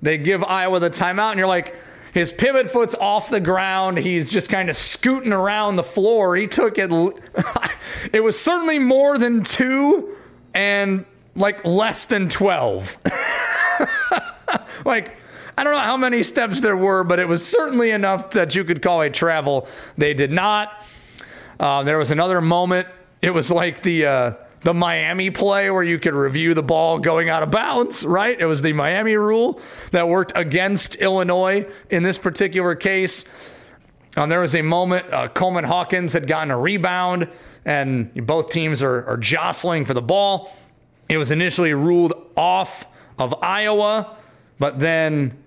[0.00, 1.76] They give Iowa the timeout, and you're like,
[2.12, 3.98] his pivot foot's off the ground.
[3.98, 6.36] He's just kind of scooting around the floor.
[6.36, 6.90] He took it.
[8.12, 10.16] it was certainly more than two
[10.52, 12.98] and like less than 12.
[14.84, 15.16] like,
[15.56, 18.64] I don't know how many steps there were, but it was certainly enough that you
[18.64, 19.68] could call a travel.
[19.98, 20.84] They did not.
[21.60, 22.88] Uh, there was another moment.
[23.20, 27.28] It was like the uh, the Miami play where you could review the ball going
[27.28, 28.38] out of bounds, right?
[28.38, 29.60] It was the Miami rule
[29.90, 33.24] that worked against Illinois in this particular case.
[34.16, 37.28] Um, there was a moment uh, Coleman Hawkins had gotten a rebound,
[37.64, 40.54] and both teams are, are jostling for the ball.
[41.08, 42.86] It was initially ruled off
[43.18, 44.16] of Iowa,
[44.58, 45.41] but then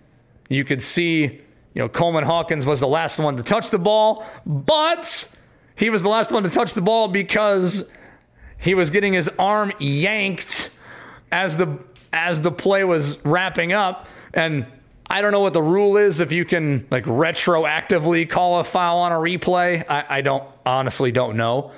[0.49, 1.41] you could see, you
[1.75, 5.29] know, Coleman Hawkins was the last one to touch the ball, but
[5.75, 7.89] he was the last one to touch the ball because
[8.58, 10.69] he was getting his arm yanked
[11.31, 11.79] as the
[12.13, 14.65] as the play was wrapping up and
[15.10, 18.99] I don't know what the rule is if you can like retroactively call a foul
[18.99, 19.84] on a replay.
[19.88, 21.71] I, I don't honestly don't know.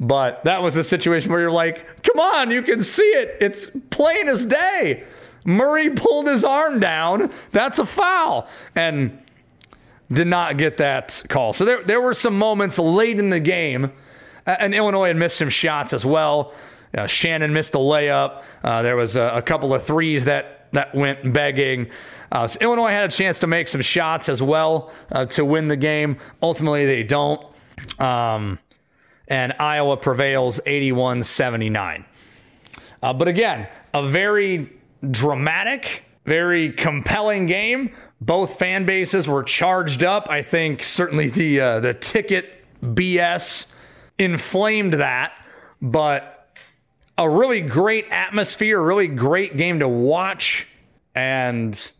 [0.00, 3.36] But that was a situation where you're like, come on, you can see it.
[3.40, 5.04] It's plain as day.
[5.44, 7.30] Murray pulled his arm down.
[7.52, 8.48] That's a foul.
[8.74, 9.20] And
[10.12, 11.52] did not get that call.
[11.52, 13.90] So there, there were some moments late in the game
[14.46, 16.52] and Illinois had missed some shots as well.
[16.96, 18.42] Uh, Shannon missed a layup.
[18.62, 21.88] Uh, there was a, a, couple of threes that that went begging.
[22.30, 25.68] Uh, so Illinois had a chance to make some shots as well uh, to win
[25.68, 26.18] the game.
[26.42, 27.44] Ultimately, they don't.
[27.98, 28.58] Um,
[29.28, 32.04] and Iowa prevails 81 79.
[33.02, 34.70] Uh, but again, a very
[35.10, 37.94] dramatic, very compelling game.
[38.20, 40.28] Both fan bases were charged up.
[40.30, 43.66] I think certainly the uh, the ticket BS
[44.18, 45.32] inflamed that,
[45.82, 46.56] but
[47.18, 50.66] a really great atmosphere, really great game to watch,
[51.14, 51.92] and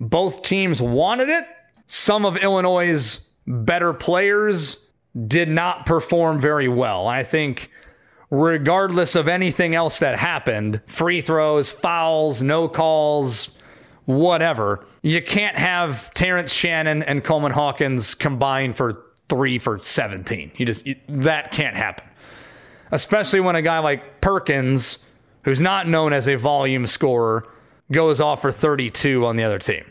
[0.00, 1.44] both teams wanted it.
[1.86, 4.88] Some of Illinois' better players
[5.26, 7.06] did not perform very well.
[7.08, 7.70] I think,
[8.30, 13.50] regardless of anything else that happened free throws, fouls, no calls,
[14.04, 20.52] whatever you can't have Terrence Shannon and Coleman Hawkins combined for three for 17.
[20.56, 22.06] You just, you, that can't happen.
[22.90, 24.98] Especially when a guy like Perkins,
[25.44, 27.46] who's not known as a volume scorer,
[27.92, 29.84] goes off for 32 on the other team.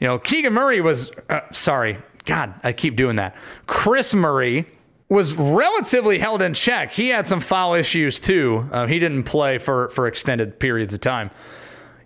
[0.00, 3.34] You know, Keegan Murray was, uh, sorry, God, I keep doing that.
[3.66, 4.66] Kris Murray
[5.10, 6.92] was relatively held in check.
[6.92, 8.68] He had some foul issues too.
[8.70, 11.30] Uh, he didn't play for, for extended periods of time.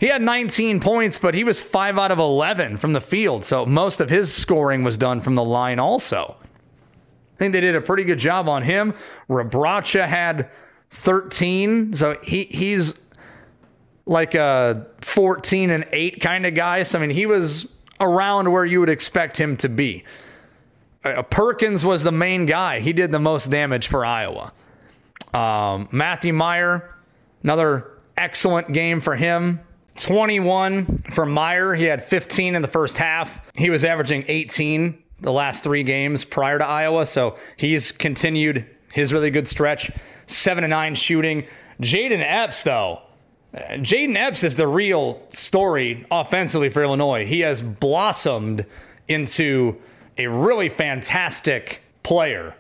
[0.01, 3.45] He had 19 points, but he was 5 out of 11 from the field.
[3.45, 6.37] So most of his scoring was done from the line also.
[6.41, 8.95] I think they did a pretty good job on him.
[9.29, 10.51] Rebraca had
[10.91, 11.95] 13.
[11.95, 12.95] So he he's
[14.07, 16.85] like a 14 and 8 kind of guy.
[16.85, 17.69] So I mean, he was
[18.01, 20.05] around where you would expect him to be.
[21.05, 22.81] Uh, Perkins was the main guy.
[22.81, 24.53] He did the most damage for Iowa.
[25.33, 26.95] Um, Matthew Mayer,
[27.43, 29.61] another excellent game for him.
[29.97, 31.75] 21 for Mayer.
[31.75, 33.41] He had 15 in the first half.
[33.57, 39.13] He was averaging 18 the last three games prior to Iowa, so he's continued his
[39.13, 39.91] really good stretch.
[40.27, 41.47] Seven to nine shooting.
[41.81, 43.03] Jayden Epps, though,
[43.55, 47.27] Jayden Epps is the real story offensively for Illinois.
[47.27, 48.67] He has blossomed
[49.09, 49.77] into
[50.19, 52.55] a really fantastic player.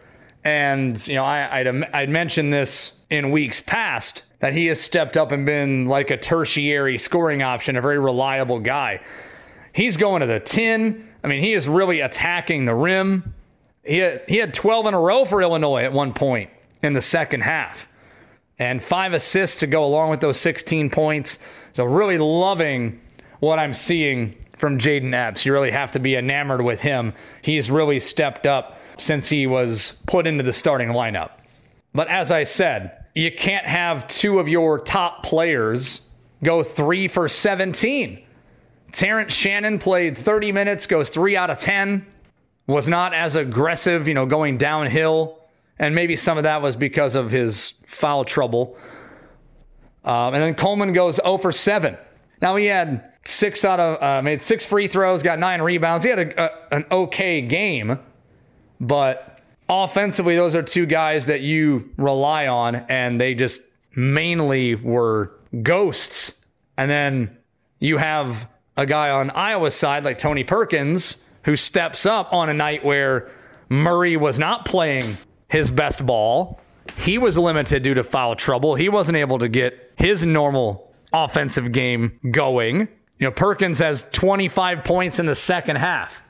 [0.44, 5.16] And, you know, I, would I'd mentioned this in weeks past that he has stepped
[5.16, 9.00] up and been like a tertiary scoring option, a very reliable guy.
[9.72, 11.09] He's going to the 10.
[11.22, 13.34] I mean, he is really attacking the rim.
[13.84, 16.50] He had, he had 12 in a row for Illinois at one point
[16.82, 17.88] in the second half
[18.59, 21.38] and five assists to go along with those 16 points.
[21.72, 23.00] So, really loving
[23.40, 25.44] what I'm seeing from Jayden Epps.
[25.44, 27.12] You really have to be enamored with him.
[27.42, 31.30] He's really stepped up since he was put into the starting lineup.
[31.94, 36.00] But as I said, you can't have two of your top players
[36.42, 38.22] go three for 17.
[38.92, 42.07] Terrence Shannon played 30 minutes, goes three out of 10,
[42.66, 45.40] was not as aggressive, you know, going downhill
[45.78, 48.76] and maybe some of that was because of his foul trouble.
[50.05, 51.96] Um, and then Coleman goes 0 for 7.
[52.40, 56.04] Now he had six out of uh, made six free throws, got nine rebounds.
[56.04, 57.98] He had a, a, an okay game,
[58.80, 63.62] but offensively, those are two guys that you rely on, and they just
[63.96, 66.44] mainly were ghosts.
[66.76, 67.36] And then
[67.78, 72.54] you have a guy on Iowa's side like Tony Perkins who steps up on a
[72.54, 73.30] night where
[73.68, 75.16] Murray was not playing
[75.48, 76.60] his best ball.
[76.96, 78.74] He was limited due to foul trouble.
[78.74, 82.88] He wasn't able to get his normal offensive game going.
[83.24, 86.22] You know, Perkins has 25 points in the second half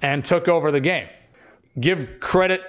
[0.00, 1.06] and took over the game.
[1.78, 2.62] Give credit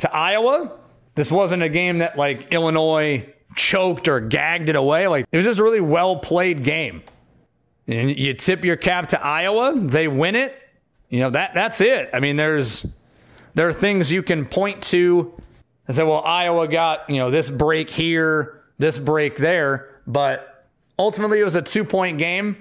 [0.00, 0.76] to Iowa.
[1.14, 3.26] This wasn't a game that like Illinois
[3.56, 5.08] choked or gagged it away.
[5.08, 7.02] Like it was just a really well played game.
[7.86, 10.54] And you tip your cap to Iowa, they win it.
[11.08, 12.10] You know, that that's it.
[12.12, 12.84] I mean, there's
[13.54, 15.32] there are things you can point to
[15.86, 20.66] and say, well, Iowa got, you know, this break here, this break there, but
[20.98, 22.58] ultimately it was a two point game.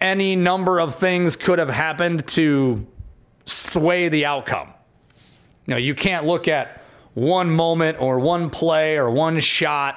[0.00, 2.86] Any number of things could have happened to
[3.46, 4.68] sway the outcome.
[5.66, 6.82] You know, you can't look at
[7.14, 9.96] one moment or one play or one shot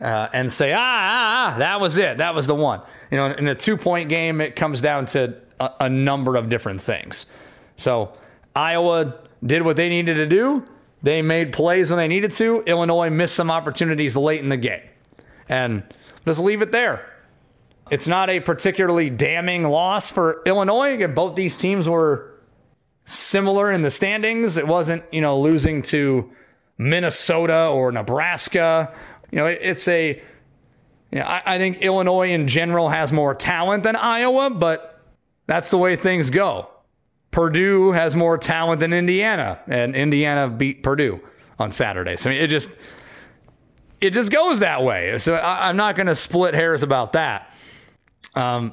[0.00, 2.18] uh, and say, ah, ah, ah, that was it.
[2.18, 2.80] That was the one.
[3.10, 6.48] You know, in a two point game, it comes down to a, a number of
[6.48, 7.26] different things.
[7.76, 8.16] So
[8.54, 10.64] Iowa did what they needed to do.
[11.02, 12.62] They made plays when they needed to.
[12.66, 14.82] Illinois missed some opportunities late in the game.
[15.48, 15.82] And
[16.24, 17.08] just leave it there.
[17.90, 20.94] It's not a particularly damning loss for Illinois.
[20.94, 22.34] Again, both these teams were
[23.04, 24.56] similar in the standings.
[24.56, 26.30] It wasn't, you know, losing to
[26.76, 28.92] Minnesota or Nebraska.
[29.30, 30.22] You know, it's a,
[31.10, 35.00] you know, I, I think Illinois in general has more talent than Iowa, but
[35.46, 36.68] that's the way things go.
[37.30, 41.20] Purdue has more talent than Indiana, and Indiana beat Purdue
[41.58, 42.16] on Saturday.
[42.16, 42.70] So I mean, it just
[44.00, 45.18] it just goes that way.
[45.18, 47.47] So I, am not going to split hairs about that.
[48.38, 48.72] Um,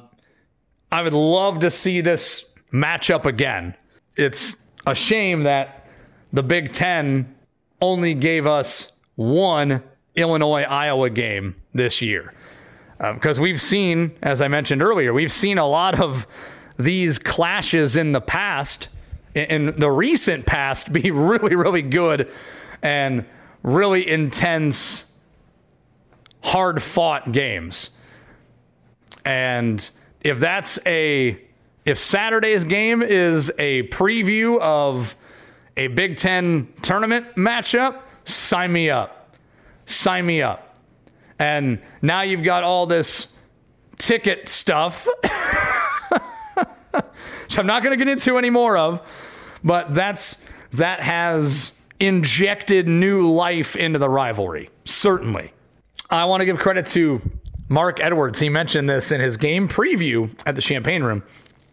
[0.92, 3.74] I would love to see this matchup again.
[4.14, 4.56] It's
[4.86, 5.88] a shame that
[6.32, 7.34] the Big Ten
[7.80, 9.82] only gave us one
[10.14, 12.32] Illinois Iowa game this year.
[12.98, 16.28] Because um, we've seen, as I mentioned earlier, we've seen a lot of
[16.78, 18.88] these clashes in the past,
[19.34, 22.30] in the recent past, be really, really good
[22.82, 23.24] and
[23.64, 25.04] really intense,
[26.42, 27.90] hard fought games.
[29.26, 29.88] And
[30.22, 31.38] if that's a,
[31.84, 35.14] if Saturday's game is a preview of
[35.76, 39.36] a Big Ten tournament matchup, sign me up.
[39.84, 40.78] Sign me up.
[41.38, 43.26] And now you've got all this
[43.98, 45.06] ticket stuff.
[47.46, 49.02] which I'm not going to get into any more of,
[49.62, 50.36] but that's
[50.72, 54.70] that has injected new life into the rivalry.
[54.84, 55.52] Certainly.
[56.10, 57.20] I want to give credit to
[57.68, 58.38] Mark Edwards.
[58.38, 61.22] He mentioned this in his game preview at the Champaign Room.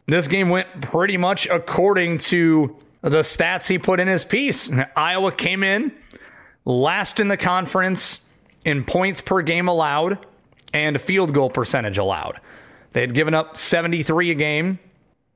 [0.05, 4.69] This game went pretty much according to the stats he put in his piece.
[4.95, 5.91] Iowa came in
[6.65, 8.21] last in the conference
[8.65, 10.25] in points per game allowed
[10.73, 12.39] and field goal percentage allowed.
[12.93, 14.79] They had given up 73 a game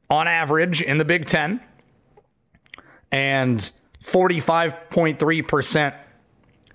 [0.09, 1.61] on average in the Big Ten
[3.11, 3.69] and
[4.01, 5.93] 45.3%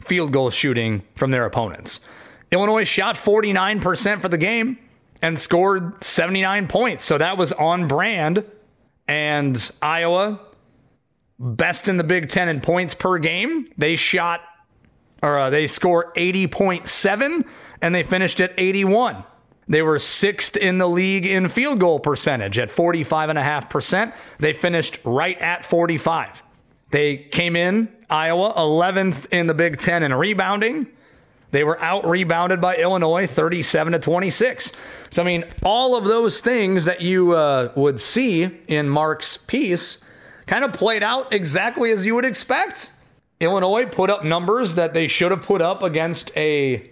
[0.00, 2.00] field goal shooting from their opponents.
[2.53, 4.78] Illinois shot 49% for the game
[5.22, 7.05] and scored 79 points.
[7.05, 8.44] So that was on brand.
[9.09, 10.40] And Iowa,
[11.38, 13.68] best in the Big Ten in points per game.
[13.78, 14.42] They shot,
[15.22, 17.44] or uh, they score 80.7
[17.80, 19.24] and they finished at 81.
[19.68, 24.12] They were sixth in the league in field goal percentage at 45.5%.
[24.38, 26.42] They finished right at 45.
[26.90, 30.88] They came in, Iowa, 11th in the Big Ten in rebounding.
[31.53, 34.72] They were out rebounded by Illinois 37 to 26.
[35.11, 39.98] So, I mean, all of those things that you uh, would see in Mark's piece
[40.46, 42.90] kind of played out exactly as you would expect.
[43.38, 46.90] Illinois put up numbers that they should have put up against a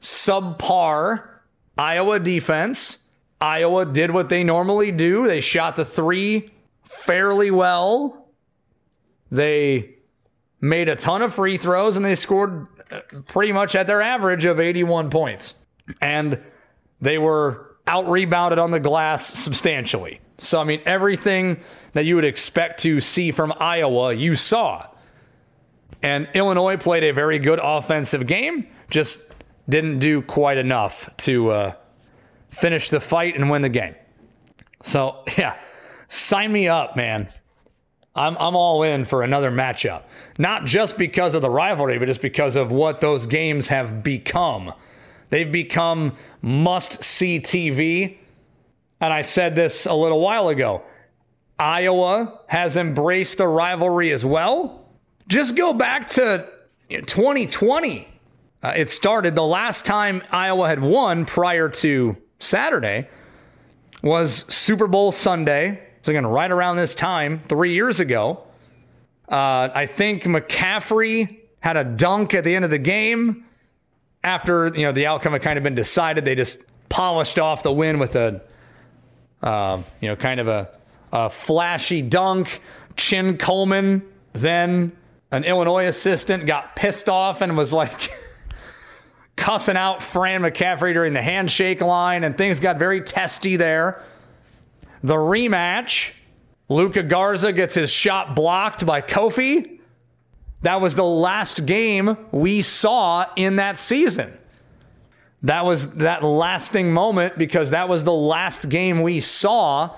[0.00, 1.28] subpar
[1.76, 2.98] Iowa defense.
[3.40, 5.26] Iowa did what they normally do.
[5.26, 6.52] They shot the three
[6.82, 8.28] fairly well.
[9.32, 9.93] They
[10.64, 14.44] made a ton of free throws and they scored uh, pretty much at their average
[14.44, 15.54] of 81 points.
[16.00, 16.40] And
[17.00, 20.20] they were out rebounded on the glass substantially.
[20.38, 21.60] So, I mean, everything
[21.92, 24.86] that you would expect to see from Iowa, you saw.
[26.02, 29.20] And Illinois played a very good offensive game, just
[29.68, 31.72] didn't do quite enough to uh,
[32.50, 33.94] finish the fight and win the game.
[34.82, 35.58] So, yeah,
[36.08, 37.28] sign me up, man.
[38.14, 40.02] I'm, I'm all in for another matchup.
[40.38, 44.72] Not just because of the rivalry, but just because of what those games have become.
[45.30, 48.18] They've become must see TV.
[49.00, 50.82] And I said this a little while ago.
[51.58, 54.88] Iowa has embraced the rivalry as well.
[55.28, 56.48] Just go back to
[56.88, 58.08] 2020.
[58.62, 63.08] Uh, it started the last time Iowa had won prior to Saturday
[64.02, 65.82] was Super Bowl Sunday.
[66.04, 68.42] So again, right around this time, three years ago,
[69.26, 73.46] uh, I think McCaffery had a dunk at the end of the game.
[74.22, 76.58] After you know the outcome had kind of been decided, they just
[76.90, 78.42] polished off the win with a,
[79.42, 80.68] uh, you know, kind of a,
[81.10, 82.60] a flashy dunk.
[82.98, 84.02] Chin Coleman,
[84.34, 84.92] then
[85.30, 88.12] an Illinois assistant, got pissed off and was like.
[89.36, 94.00] cussing out Fran McCaffery during the handshake line, and things got very testy there.
[95.04, 96.12] The rematch,
[96.70, 99.80] Luka Garza gets his shot blocked by Kofi.
[100.62, 104.32] That was the last game we saw in that season.
[105.42, 109.90] That was that lasting moment because that was the last game we saw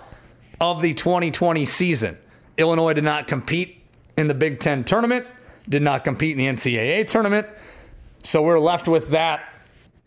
[0.60, 2.18] of the 2020 season.
[2.58, 3.84] Illinois did not compete
[4.16, 5.24] in the Big Ten tournament,
[5.68, 7.46] did not compete in the NCAA tournament.
[8.24, 9.54] So we're left with that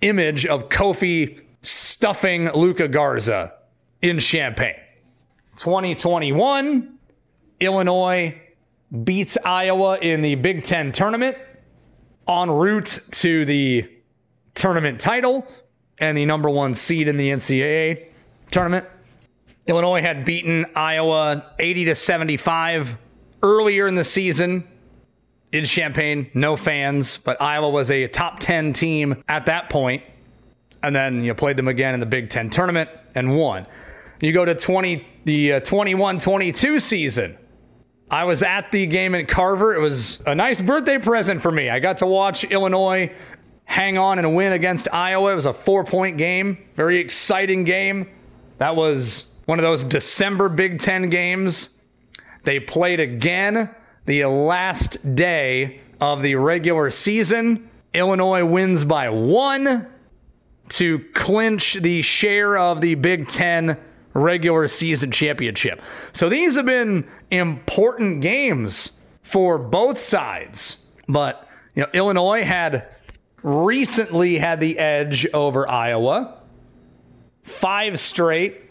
[0.01, 3.53] image of Kofi stuffing Luka Garza
[4.01, 4.75] in Champaign.
[5.59, 6.97] 2021,
[7.59, 8.41] Illinois
[9.03, 11.37] beats Iowa in the Big Ten tournament
[12.29, 13.89] en route to the
[14.55, 15.45] tournament title
[15.97, 18.07] and the number one seed in the NCAA
[18.51, 18.85] tournament.
[19.67, 22.97] Illinois had beaten Iowa 80 to 75
[23.43, 24.65] earlier in the season
[25.51, 30.03] in Champaign, no fans, but Iowa was a top 10 team at that point.
[30.81, 33.67] And then you played them again in the Big Ten tournament and won.
[34.21, 37.37] You go to 20, the 21 uh, 22 season.
[38.11, 39.75] I was at the game in Carver.
[39.75, 41.69] It was a nice birthday present for me.
[41.69, 43.13] I got to watch Illinois
[43.65, 45.31] hang on and win against Iowa.
[45.31, 48.09] It was a four point game, very exciting game.
[48.57, 51.77] That was one of those December Big Ten games.
[52.43, 53.73] They played again
[54.05, 57.69] the last day of the regular season.
[57.93, 59.87] Illinois wins by one
[60.69, 63.77] to clinch the share of the Big Ten
[64.21, 65.81] regular season championship.
[66.13, 68.91] So these have been important games
[69.21, 70.77] for both sides.
[71.07, 72.87] But you know, Illinois had
[73.43, 76.41] recently had the edge over Iowa.
[77.43, 78.61] Five straight,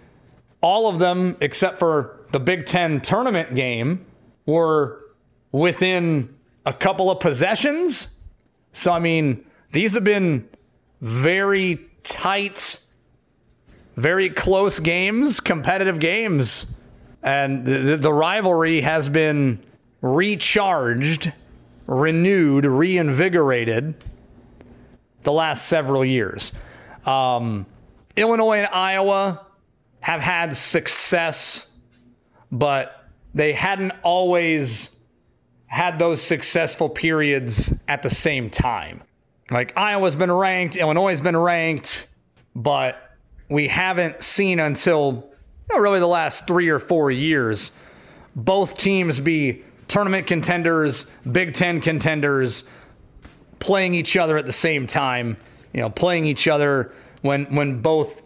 [0.60, 4.04] all of them except for the Big Ten tournament game
[4.46, 5.00] were
[5.52, 6.34] within
[6.66, 8.08] a couple of possessions.
[8.72, 10.48] So, I mean, these have been
[11.00, 12.80] very tight,
[13.98, 16.66] very close games, competitive games.
[17.22, 19.60] And the, the rivalry has been
[20.00, 21.32] recharged,
[21.86, 23.94] renewed, reinvigorated
[25.24, 26.52] the last several years.
[27.04, 27.66] Um,
[28.16, 29.44] Illinois and Iowa
[30.00, 31.66] have had success,
[32.52, 34.96] but they hadn't always
[35.66, 39.02] had those successful periods at the same time.
[39.50, 42.06] Like Iowa's been ranked, Illinois has been ranked,
[42.54, 43.07] but
[43.48, 45.28] we haven't seen until
[45.70, 47.70] you know, really the last three or four years
[48.38, 52.64] both teams be tournament contenders, Big Ten contenders,
[53.58, 55.36] playing each other at the same time.
[55.72, 58.22] You know, playing each other when when both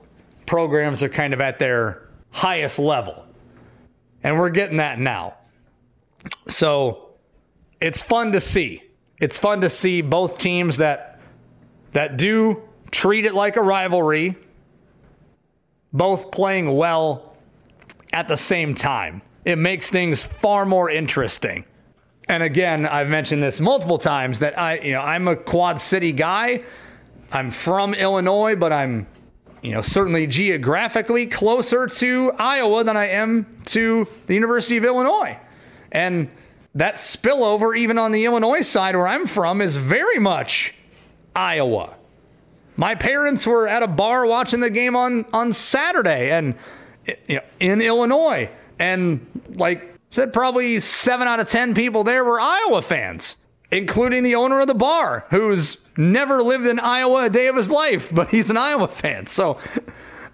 [0.46, 3.24] programs are kind of at their highest level,
[4.22, 5.34] and we're getting that now.
[6.46, 7.10] So
[7.80, 8.82] it's fun to see.
[9.20, 11.20] It's fun to see both teams that
[11.94, 14.36] that do treat it like a rivalry,
[15.92, 17.36] both playing well
[18.12, 19.22] at the same time.
[19.44, 21.64] It makes things far more interesting.
[22.28, 26.12] And again, I've mentioned this multiple times that I, you know, I'm a Quad City
[26.12, 26.62] guy.
[27.32, 29.06] I'm from Illinois, but I'm,
[29.62, 35.38] you know, certainly geographically closer to Iowa than I am to the University of Illinois.
[35.90, 36.30] And
[36.74, 40.74] that spillover, even on the Illinois side where I'm from, is very much
[41.34, 41.94] Iowa.
[42.76, 46.54] My parents were at a bar watching the game on, on Saturday and
[47.26, 48.50] you know, in Illinois.
[48.78, 53.36] And like said, probably seven out of 10 people there were Iowa fans,
[53.70, 57.70] including the owner of the bar, who's never lived in Iowa a day of his
[57.70, 59.26] life, but he's an Iowa fan.
[59.26, 59.58] So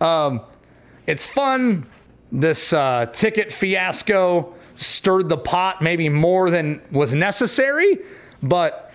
[0.00, 0.42] um,
[1.06, 1.86] it's fun.
[2.30, 7.98] This uh, ticket fiasco stirred the pot maybe more than was necessary,
[8.42, 8.92] but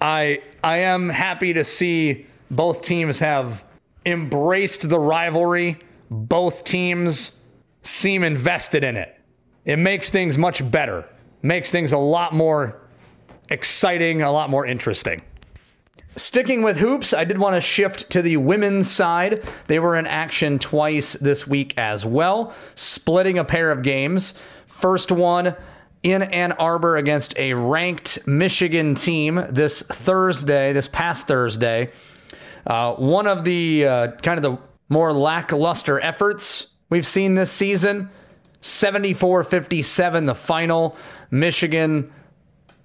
[0.00, 3.64] I I am happy to see both teams have
[4.06, 5.78] embraced the rivalry.
[6.10, 7.32] Both teams
[7.82, 9.18] seem invested in it.
[9.64, 11.08] It makes things much better.
[11.40, 12.80] Makes things a lot more
[13.48, 15.22] exciting, a lot more interesting.
[16.14, 19.42] Sticking with hoops, I did want to shift to the women's side.
[19.66, 24.34] They were in action twice this week as well, splitting a pair of games.
[24.66, 25.56] First one
[26.02, 31.90] in Ann Arbor against a ranked Michigan team this Thursday, this past Thursday.
[32.66, 34.58] Uh, one of the uh, kind of the
[34.88, 38.10] more lackluster efforts we've seen this season
[38.60, 40.96] 74 57, the final.
[41.30, 42.12] Michigan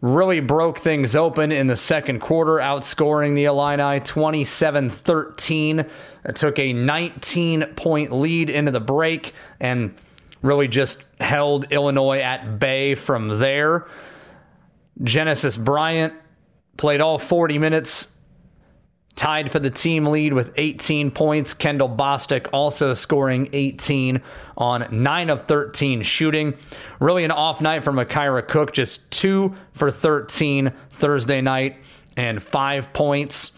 [0.01, 5.79] really broke things open in the second quarter, outscoring the Illini 27 13.
[6.25, 9.95] It took a 19 point lead into the break and
[10.41, 13.87] really just held Illinois at bay from there.
[15.03, 16.13] Genesis Bryant
[16.77, 18.07] played all 40 minutes,
[19.17, 21.53] tied for the team lead with 18 points.
[21.53, 24.21] Kendall Bostic also scoring 18
[24.55, 26.53] on 9 of 13 shooting.
[26.99, 31.77] Really an off night for Makira Cook, just 2 for 13 Thursday night
[32.15, 33.51] and 5 points.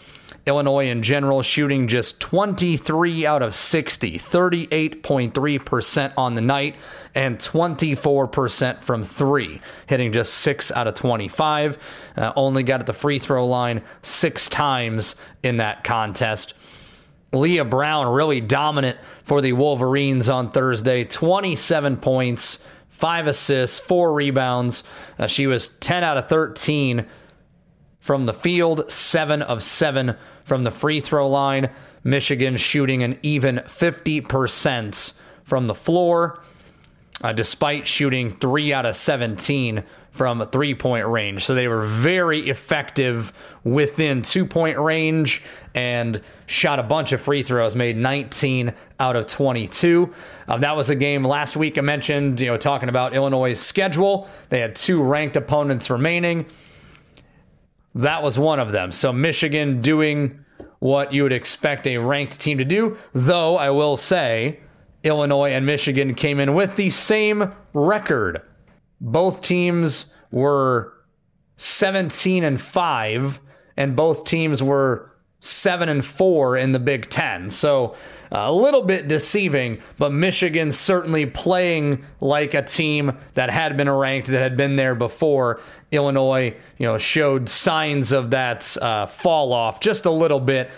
[0.45, 6.75] Illinois in general shooting just 23 out of 60, 38.3% on the night,
[7.15, 11.77] and 24% from three, hitting just 6 out of 25.
[12.15, 16.53] Uh, only got at the free throw line six times in that contest.
[17.31, 24.83] Leigha Brown really dominant for the Wolverines on Thursday 27 points, five assists, four rebounds.
[25.17, 27.05] Uh, she was 10 out of 13
[27.99, 31.69] from the field, seven of seven from the free throw line.
[32.03, 36.41] Michigan shooting an even 50% from the floor,
[37.21, 41.45] uh, despite shooting three out of 17 from three point range.
[41.45, 43.31] So they were very effective
[43.63, 45.43] within two point range
[45.75, 50.13] and shot a bunch of free throws, made 19 out of 22.
[50.47, 54.27] Uh, that was a game last week I mentioned, you know, talking about Illinois' schedule.
[54.49, 56.45] They had two ranked opponents remaining.
[57.95, 58.91] That was one of them.
[58.91, 60.43] So Michigan doing
[60.79, 64.59] what you would expect a ranked team to do, though I will say
[65.03, 68.41] Illinois and Michigan came in with the same record.
[68.99, 70.93] Both teams were
[71.57, 73.39] 17 and 5
[73.77, 77.49] and both teams were 7 and 4 in the Big 10.
[77.49, 77.95] So
[78.31, 84.27] a little bit deceiving, but Michigan certainly playing like a team that had been ranked,
[84.27, 85.61] that had been there before.
[85.91, 90.69] Illinois, you know, showed signs of that uh, fall off just a little bit.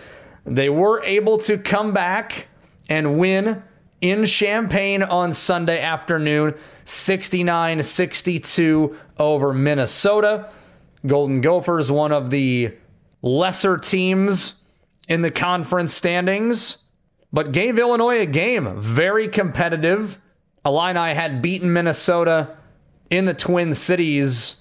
[0.46, 2.48] They were able to come back
[2.90, 3.64] and win
[4.02, 10.50] in Champaign on Sunday afternoon, 69 62 over Minnesota.
[11.06, 12.76] Golden Gophers, one of the
[13.22, 14.56] lesser teams
[15.08, 16.78] in the conference standings
[17.34, 18.80] but gave Illinois a game.
[18.80, 20.20] Very competitive.
[20.66, 22.56] Illini had beaten Minnesota
[23.10, 24.58] in the Twin Cities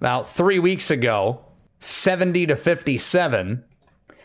[0.00, 1.44] about three weeks ago,
[1.80, 3.64] 70 to 57.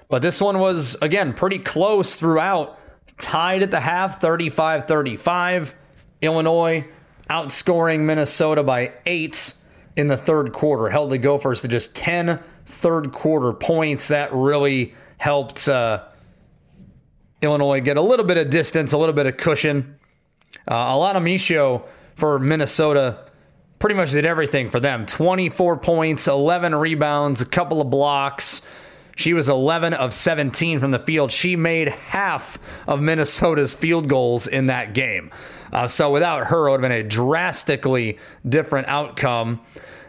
[0.09, 2.79] But this one was, again, pretty close throughout.
[3.17, 5.73] Tied at the half, 35 35.
[6.21, 6.85] Illinois
[7.29, 9.53] outscoring Minnesota by eight
[9.95, 10.89] in the third quarter.
[10.89, 14.09] Held the Gophers to just 10 third quarter points.
[14.09, 15.67] That really helped.
[15.67, 16.03] Uh,
[17.41, 19.97] Illinois get a little bit of distance, a little bit of cushion.
[20.67, 21.83] Uh, Alana Michaud
[22.15, 23.25] for Minnesota
[23.79, 28.61] pretty much did everything for them 24 points, 11 rebounds, a couple of blocks.
[29.17, 31.31] She was 11 of 17 from the field.
[31.31, 35.31] She made half of Minnesota's field goals in that game.
[35.73, 39.59] Uh, so without her, it would have been a drastically different outcome.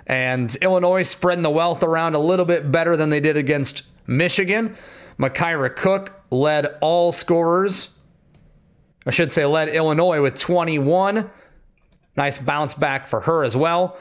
[0.07, 4.77] And Illinois spreading the wealth around a little bit better than they did against Michigan.
[5.19, 7.89] Makira Cook led all scorers.
[9.07, 11.31] I should say, led Illinois with 21.
[12.15, 13.97] Nice bounce back for her as well.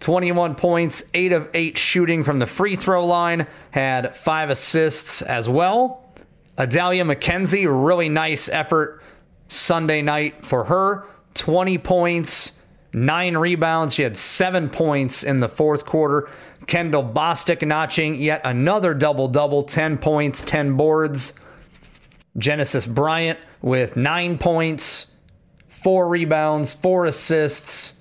[0.00, 5.48] 21 points, 8 of 8 shooting from the free throw line, had 5 assists as
[5.48, 6.10] well.
[6.56, 9.02] Adalia McKenzie, really nice effort
[9.48, 11.06] Sunday night for her.
[11.34, 12.52] 20 points,
[12.94, 13.94] 9 rebounds.
[13.94, 16.28] She had 7 points in the fourth quarter.
[16.66, 21.34] Kendall Bostic notching yet another double double 10 points, 10 boards.
[22.38, 25.08] Genesis Bryant with 9 points,
[25.68, 27.94] 4 rebounds, 4 assists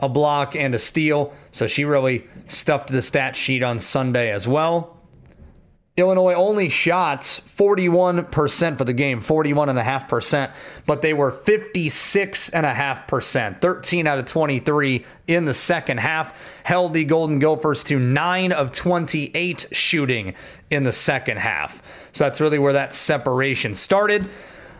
[0.00, 1.32] a block, and a steal.
[1.52, 4.96] So she really stuffed the stat sheet on Sunday as well.
[5.96, 10.52] Illinois only shots 41% for the game, 41.5%,
[10.86, 16.32] but they were 56.5%, 13 out of 23 in the second half.
[16.64, 20.34] Held the Golden Gophers to 9 of 28 shooting
[20.70, 21.82] in the second half.
[22.12, 24.26] So that's really where that separation started.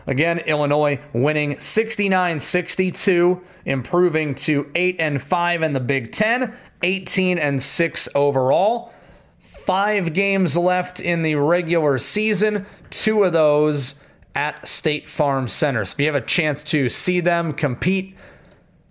[0.07, 7.61] Again, Illinois winning 69-62, improving to 8 and 5 in the Big 10, 18 and
[7.61, 8.93] 6 overall.
[9.39, 13.95] 5 games left in the regular season, 2 of those
[14.35, 15.85] at State Farm Center.
[15.85, 18.15] So if you have a chance to see them compete,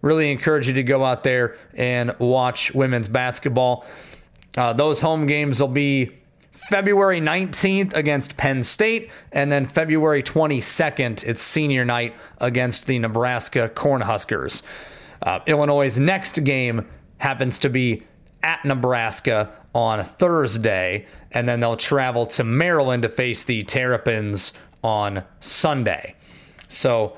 [0.03, 3.85] really encourage you to go out there and watch women's basketball.
[4.57, 6.20] Uh, those home games will be
[6.71, 13.69] February 19th against Penn State, and then February 22nd, it's senior night against the Nebraska
[13.75, 14.63] Cornhuskers.
[15.21, 16.87] Uh, Illinois' next game
[17.19, 18.05] happens to be
[18.45, 24.53] at Nebraska on Thursday, and then they'll travel to Maryland to face the Terrapins
[24.85, 26.15] on Sunday.
[26.69, 27.17] So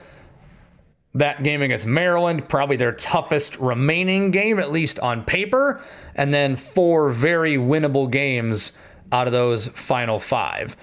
[1.12, 5.82] that game against Maryland, probably their toughest remaining game, at least on paper,
[6.14, 8.72] and then four very winnable games
[9.12, 10.76] out of those final five.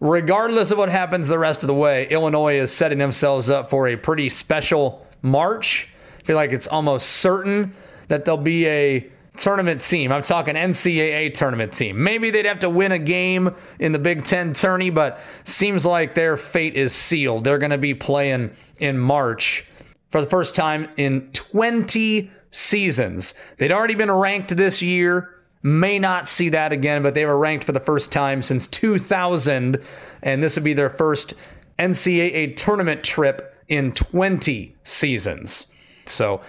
[0.00, 3.88] Regardless of what happens the rest of the way, Illinois is setting themselves up for
[3.88, 5.88] a pretty special March.
[6.20, 7.74] I feel like it's almost certain
[8.08, 10.10] that there'll be a tournament team.
[10.12, 12.02] I'm talking NCAA tournament team.
[12.02, 16.14] Maybe they'd have to win a game in the Big Ten tourney, but seems like
[16.14, 17.44] their fate is sealed.
[17.44, 19.66] They're going to be playing in March
[20.10, 23.34] for the first time in 20 seasons.
[23.58, 25.39] They'd already been ranked this year.
[25.62, 29.82] May not see that again, but they were ranked for the first time since 2000,
[30.22, 31.34] and this would be their first
[31.78, 35.66] NCAA tournament trip in 20 seasons.
[36.06, 36.40] So,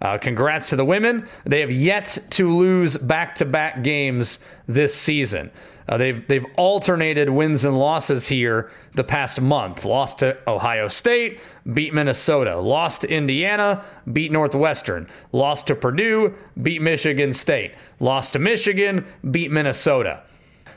[0.00, 1.28] uh, congrats to the women.
[1.44, 5.50] They have yet to lose back to back games this season.
[5.92, 9.84] Uh, they've they've alternated wins and losses here the past month.
[9.84, 11.38] Lost to Ohio State,
[11.70, 12.58] beat Minnesota.
[12.58, 15.06] Lost to Indiana, beat Northwestern.
[15.32, 17.74] Lost to Purdue, beat Michigan State.
[18.00, 20.22] Lost to Michigan, beat Minnesota.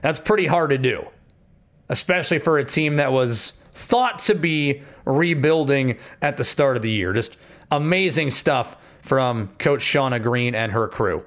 [0.01, 1.07] That's pretty hard to do,
[1.87, 6.91] especially for a team that was thought to be rebuilding at the start of the
[6.91, 7.13] year.
[7.13, 7.37] Just
[7.71, 11.23] amazing stuff from Coach Shauna Green and her crew.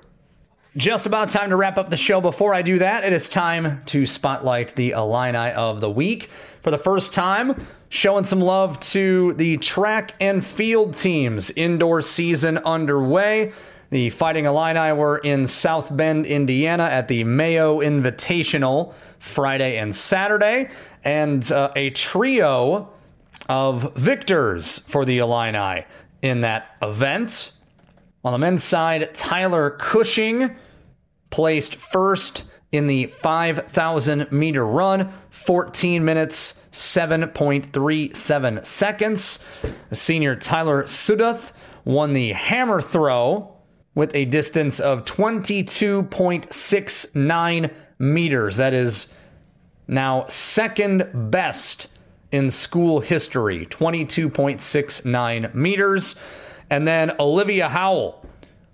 [0.79, 2.21] Just about time to wrap up the show.
[2.21, 6.31] Before I do that, it is time to spotlight the Illini of the week.
[6.63, 11.51] For the first time, showing some love to the track and field teams.
[11.51, 13.53] Indoor season underway.
[13.91, 20.71] The Fighting Illini were in South Bend, Indiana at the Meyo Invitational Friday and Saturday,
[21.03, 22.89] and uh, a trio
[23.49, 25.87] of victors for the Illini
[26.23, 27.51] in that event.
[28.25, 30.55] On the men's side, Tyler Cushing
[31.31, 39.39] placed first in the 5,000 meter run, 14 minutes, 7.37 seconds.
[39.93, 41.53] Senior Tyler Sudath
[41.85, 43.55] won the hammer throw
[43.95, 48.59] with a distance of 22.69 meters.
[48.59, 49.09] That is
[49.89, 51.89] now second best
[52.31, 56.15] in school history, 22.69 meters.
[56.69, 58.27] And then Olivia Howell,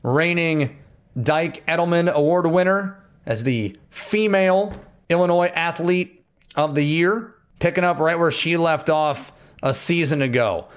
[0.02, 0.76] reigning
[1.20, 4.74] Dike Eddleman Award winner as the female
[5.08, 6.24] Illinois athlete
[6.56, 10.68] of the year, picking up right where she left off a season ago,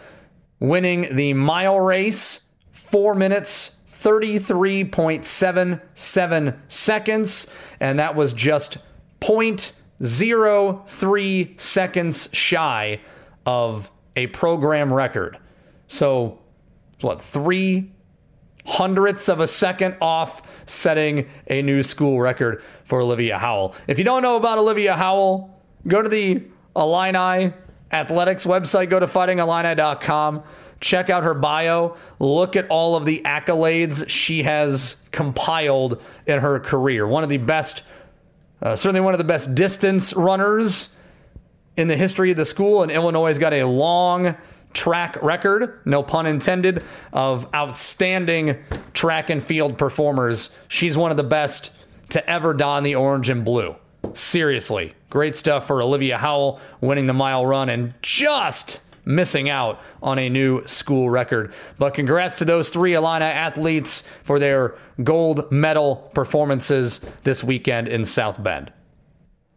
[0.59, 7.47] winning the mile race, four minutes, 33.77 seconds,
[7.79, 8.77] and that was just
[9.21, 13.01] 0.03 seconds shy
[13.45, 15.37] of a program record.
[15.87, 16.39] So,
[17.01, 17.91] what, three
[18.67, 23.73] hundredths of a second off setting a new school record for Olivia Howell.
[23.87, 25.49] If you don't know about Olivia Howell,
[25.87, 26.43] go to the
[26.75, 27.53] Illini
[27.91, 30.43] Athletics website, go to fightingillini.com,
[30.81, 36.59] check out her bio, look at all of the accolades she has compiled in her
[36.59, 37.07] career.
[37.07, 37.81] One of the best
[38.59, 40.89] Uh, certainly one of the best distance runners
[41.77, 44.35] in the history of the school, and Illinois has got a long
[44.77, 48.63] track record, no pun intended, of outstanding
[48.93, 50.51] track and field performers.
[50.67, 51.71] She's one of the best
[52.09, 53.75] to ever don the orange and blue.
[54.13, 60.19] Seriously, great stuff for Olivia Howell winning the mile run and just missing out on
[60.19, 61.53] a new school record.
[61.79, 68.05] But congrats to those three Illini athletes for their gold medal performances this weekend in
[68.05, 68.71] South Bend.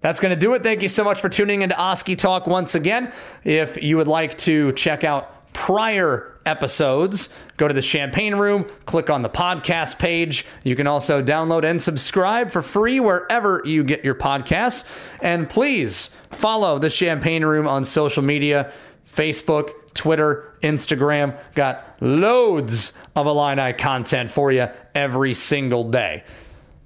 [0.01, 0.63] That's going to do it.
[0.63, 3.13] Thank you so much for tuning into Oskee Talk once again.
[3.45, 7.29] If you would like to check out prior episodes,
[7.59, 10.47] go to the Champaign Room, click on the podcast page.
[10.65, 14.85] You can also download and subscribe for free wherever you get your podcasts.
[15.21, 18.73] And please follow the Champaign Room on social media
[19.07, 21.37] Facebook, Twitter, Instagram.
[21.55, 26.25] Got loads of Illini content for you every single day.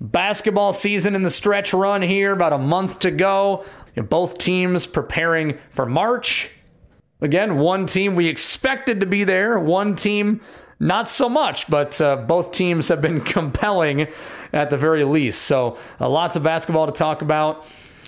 [0.01, 3.65] Basketball season in the stretch run here, about a month to go.
[3.97, 6.51] Both teams preparing for March.
[7.21, 10.41] Again, one team we expected to be there, one team
[10.81, 14.09] not so much, but uh, both teams have been compelling
[14.53, 15.43] at the very least.
[15.43, 17.67] So, uh, lots of basketball to talk about,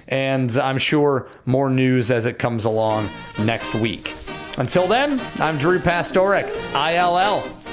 [0.08, 3.08] and I'm sure more news as it comes along
[3.38, 4.12] next week.
[4.58, 7.65] Until then, I'm Drew Pastorek, ILL.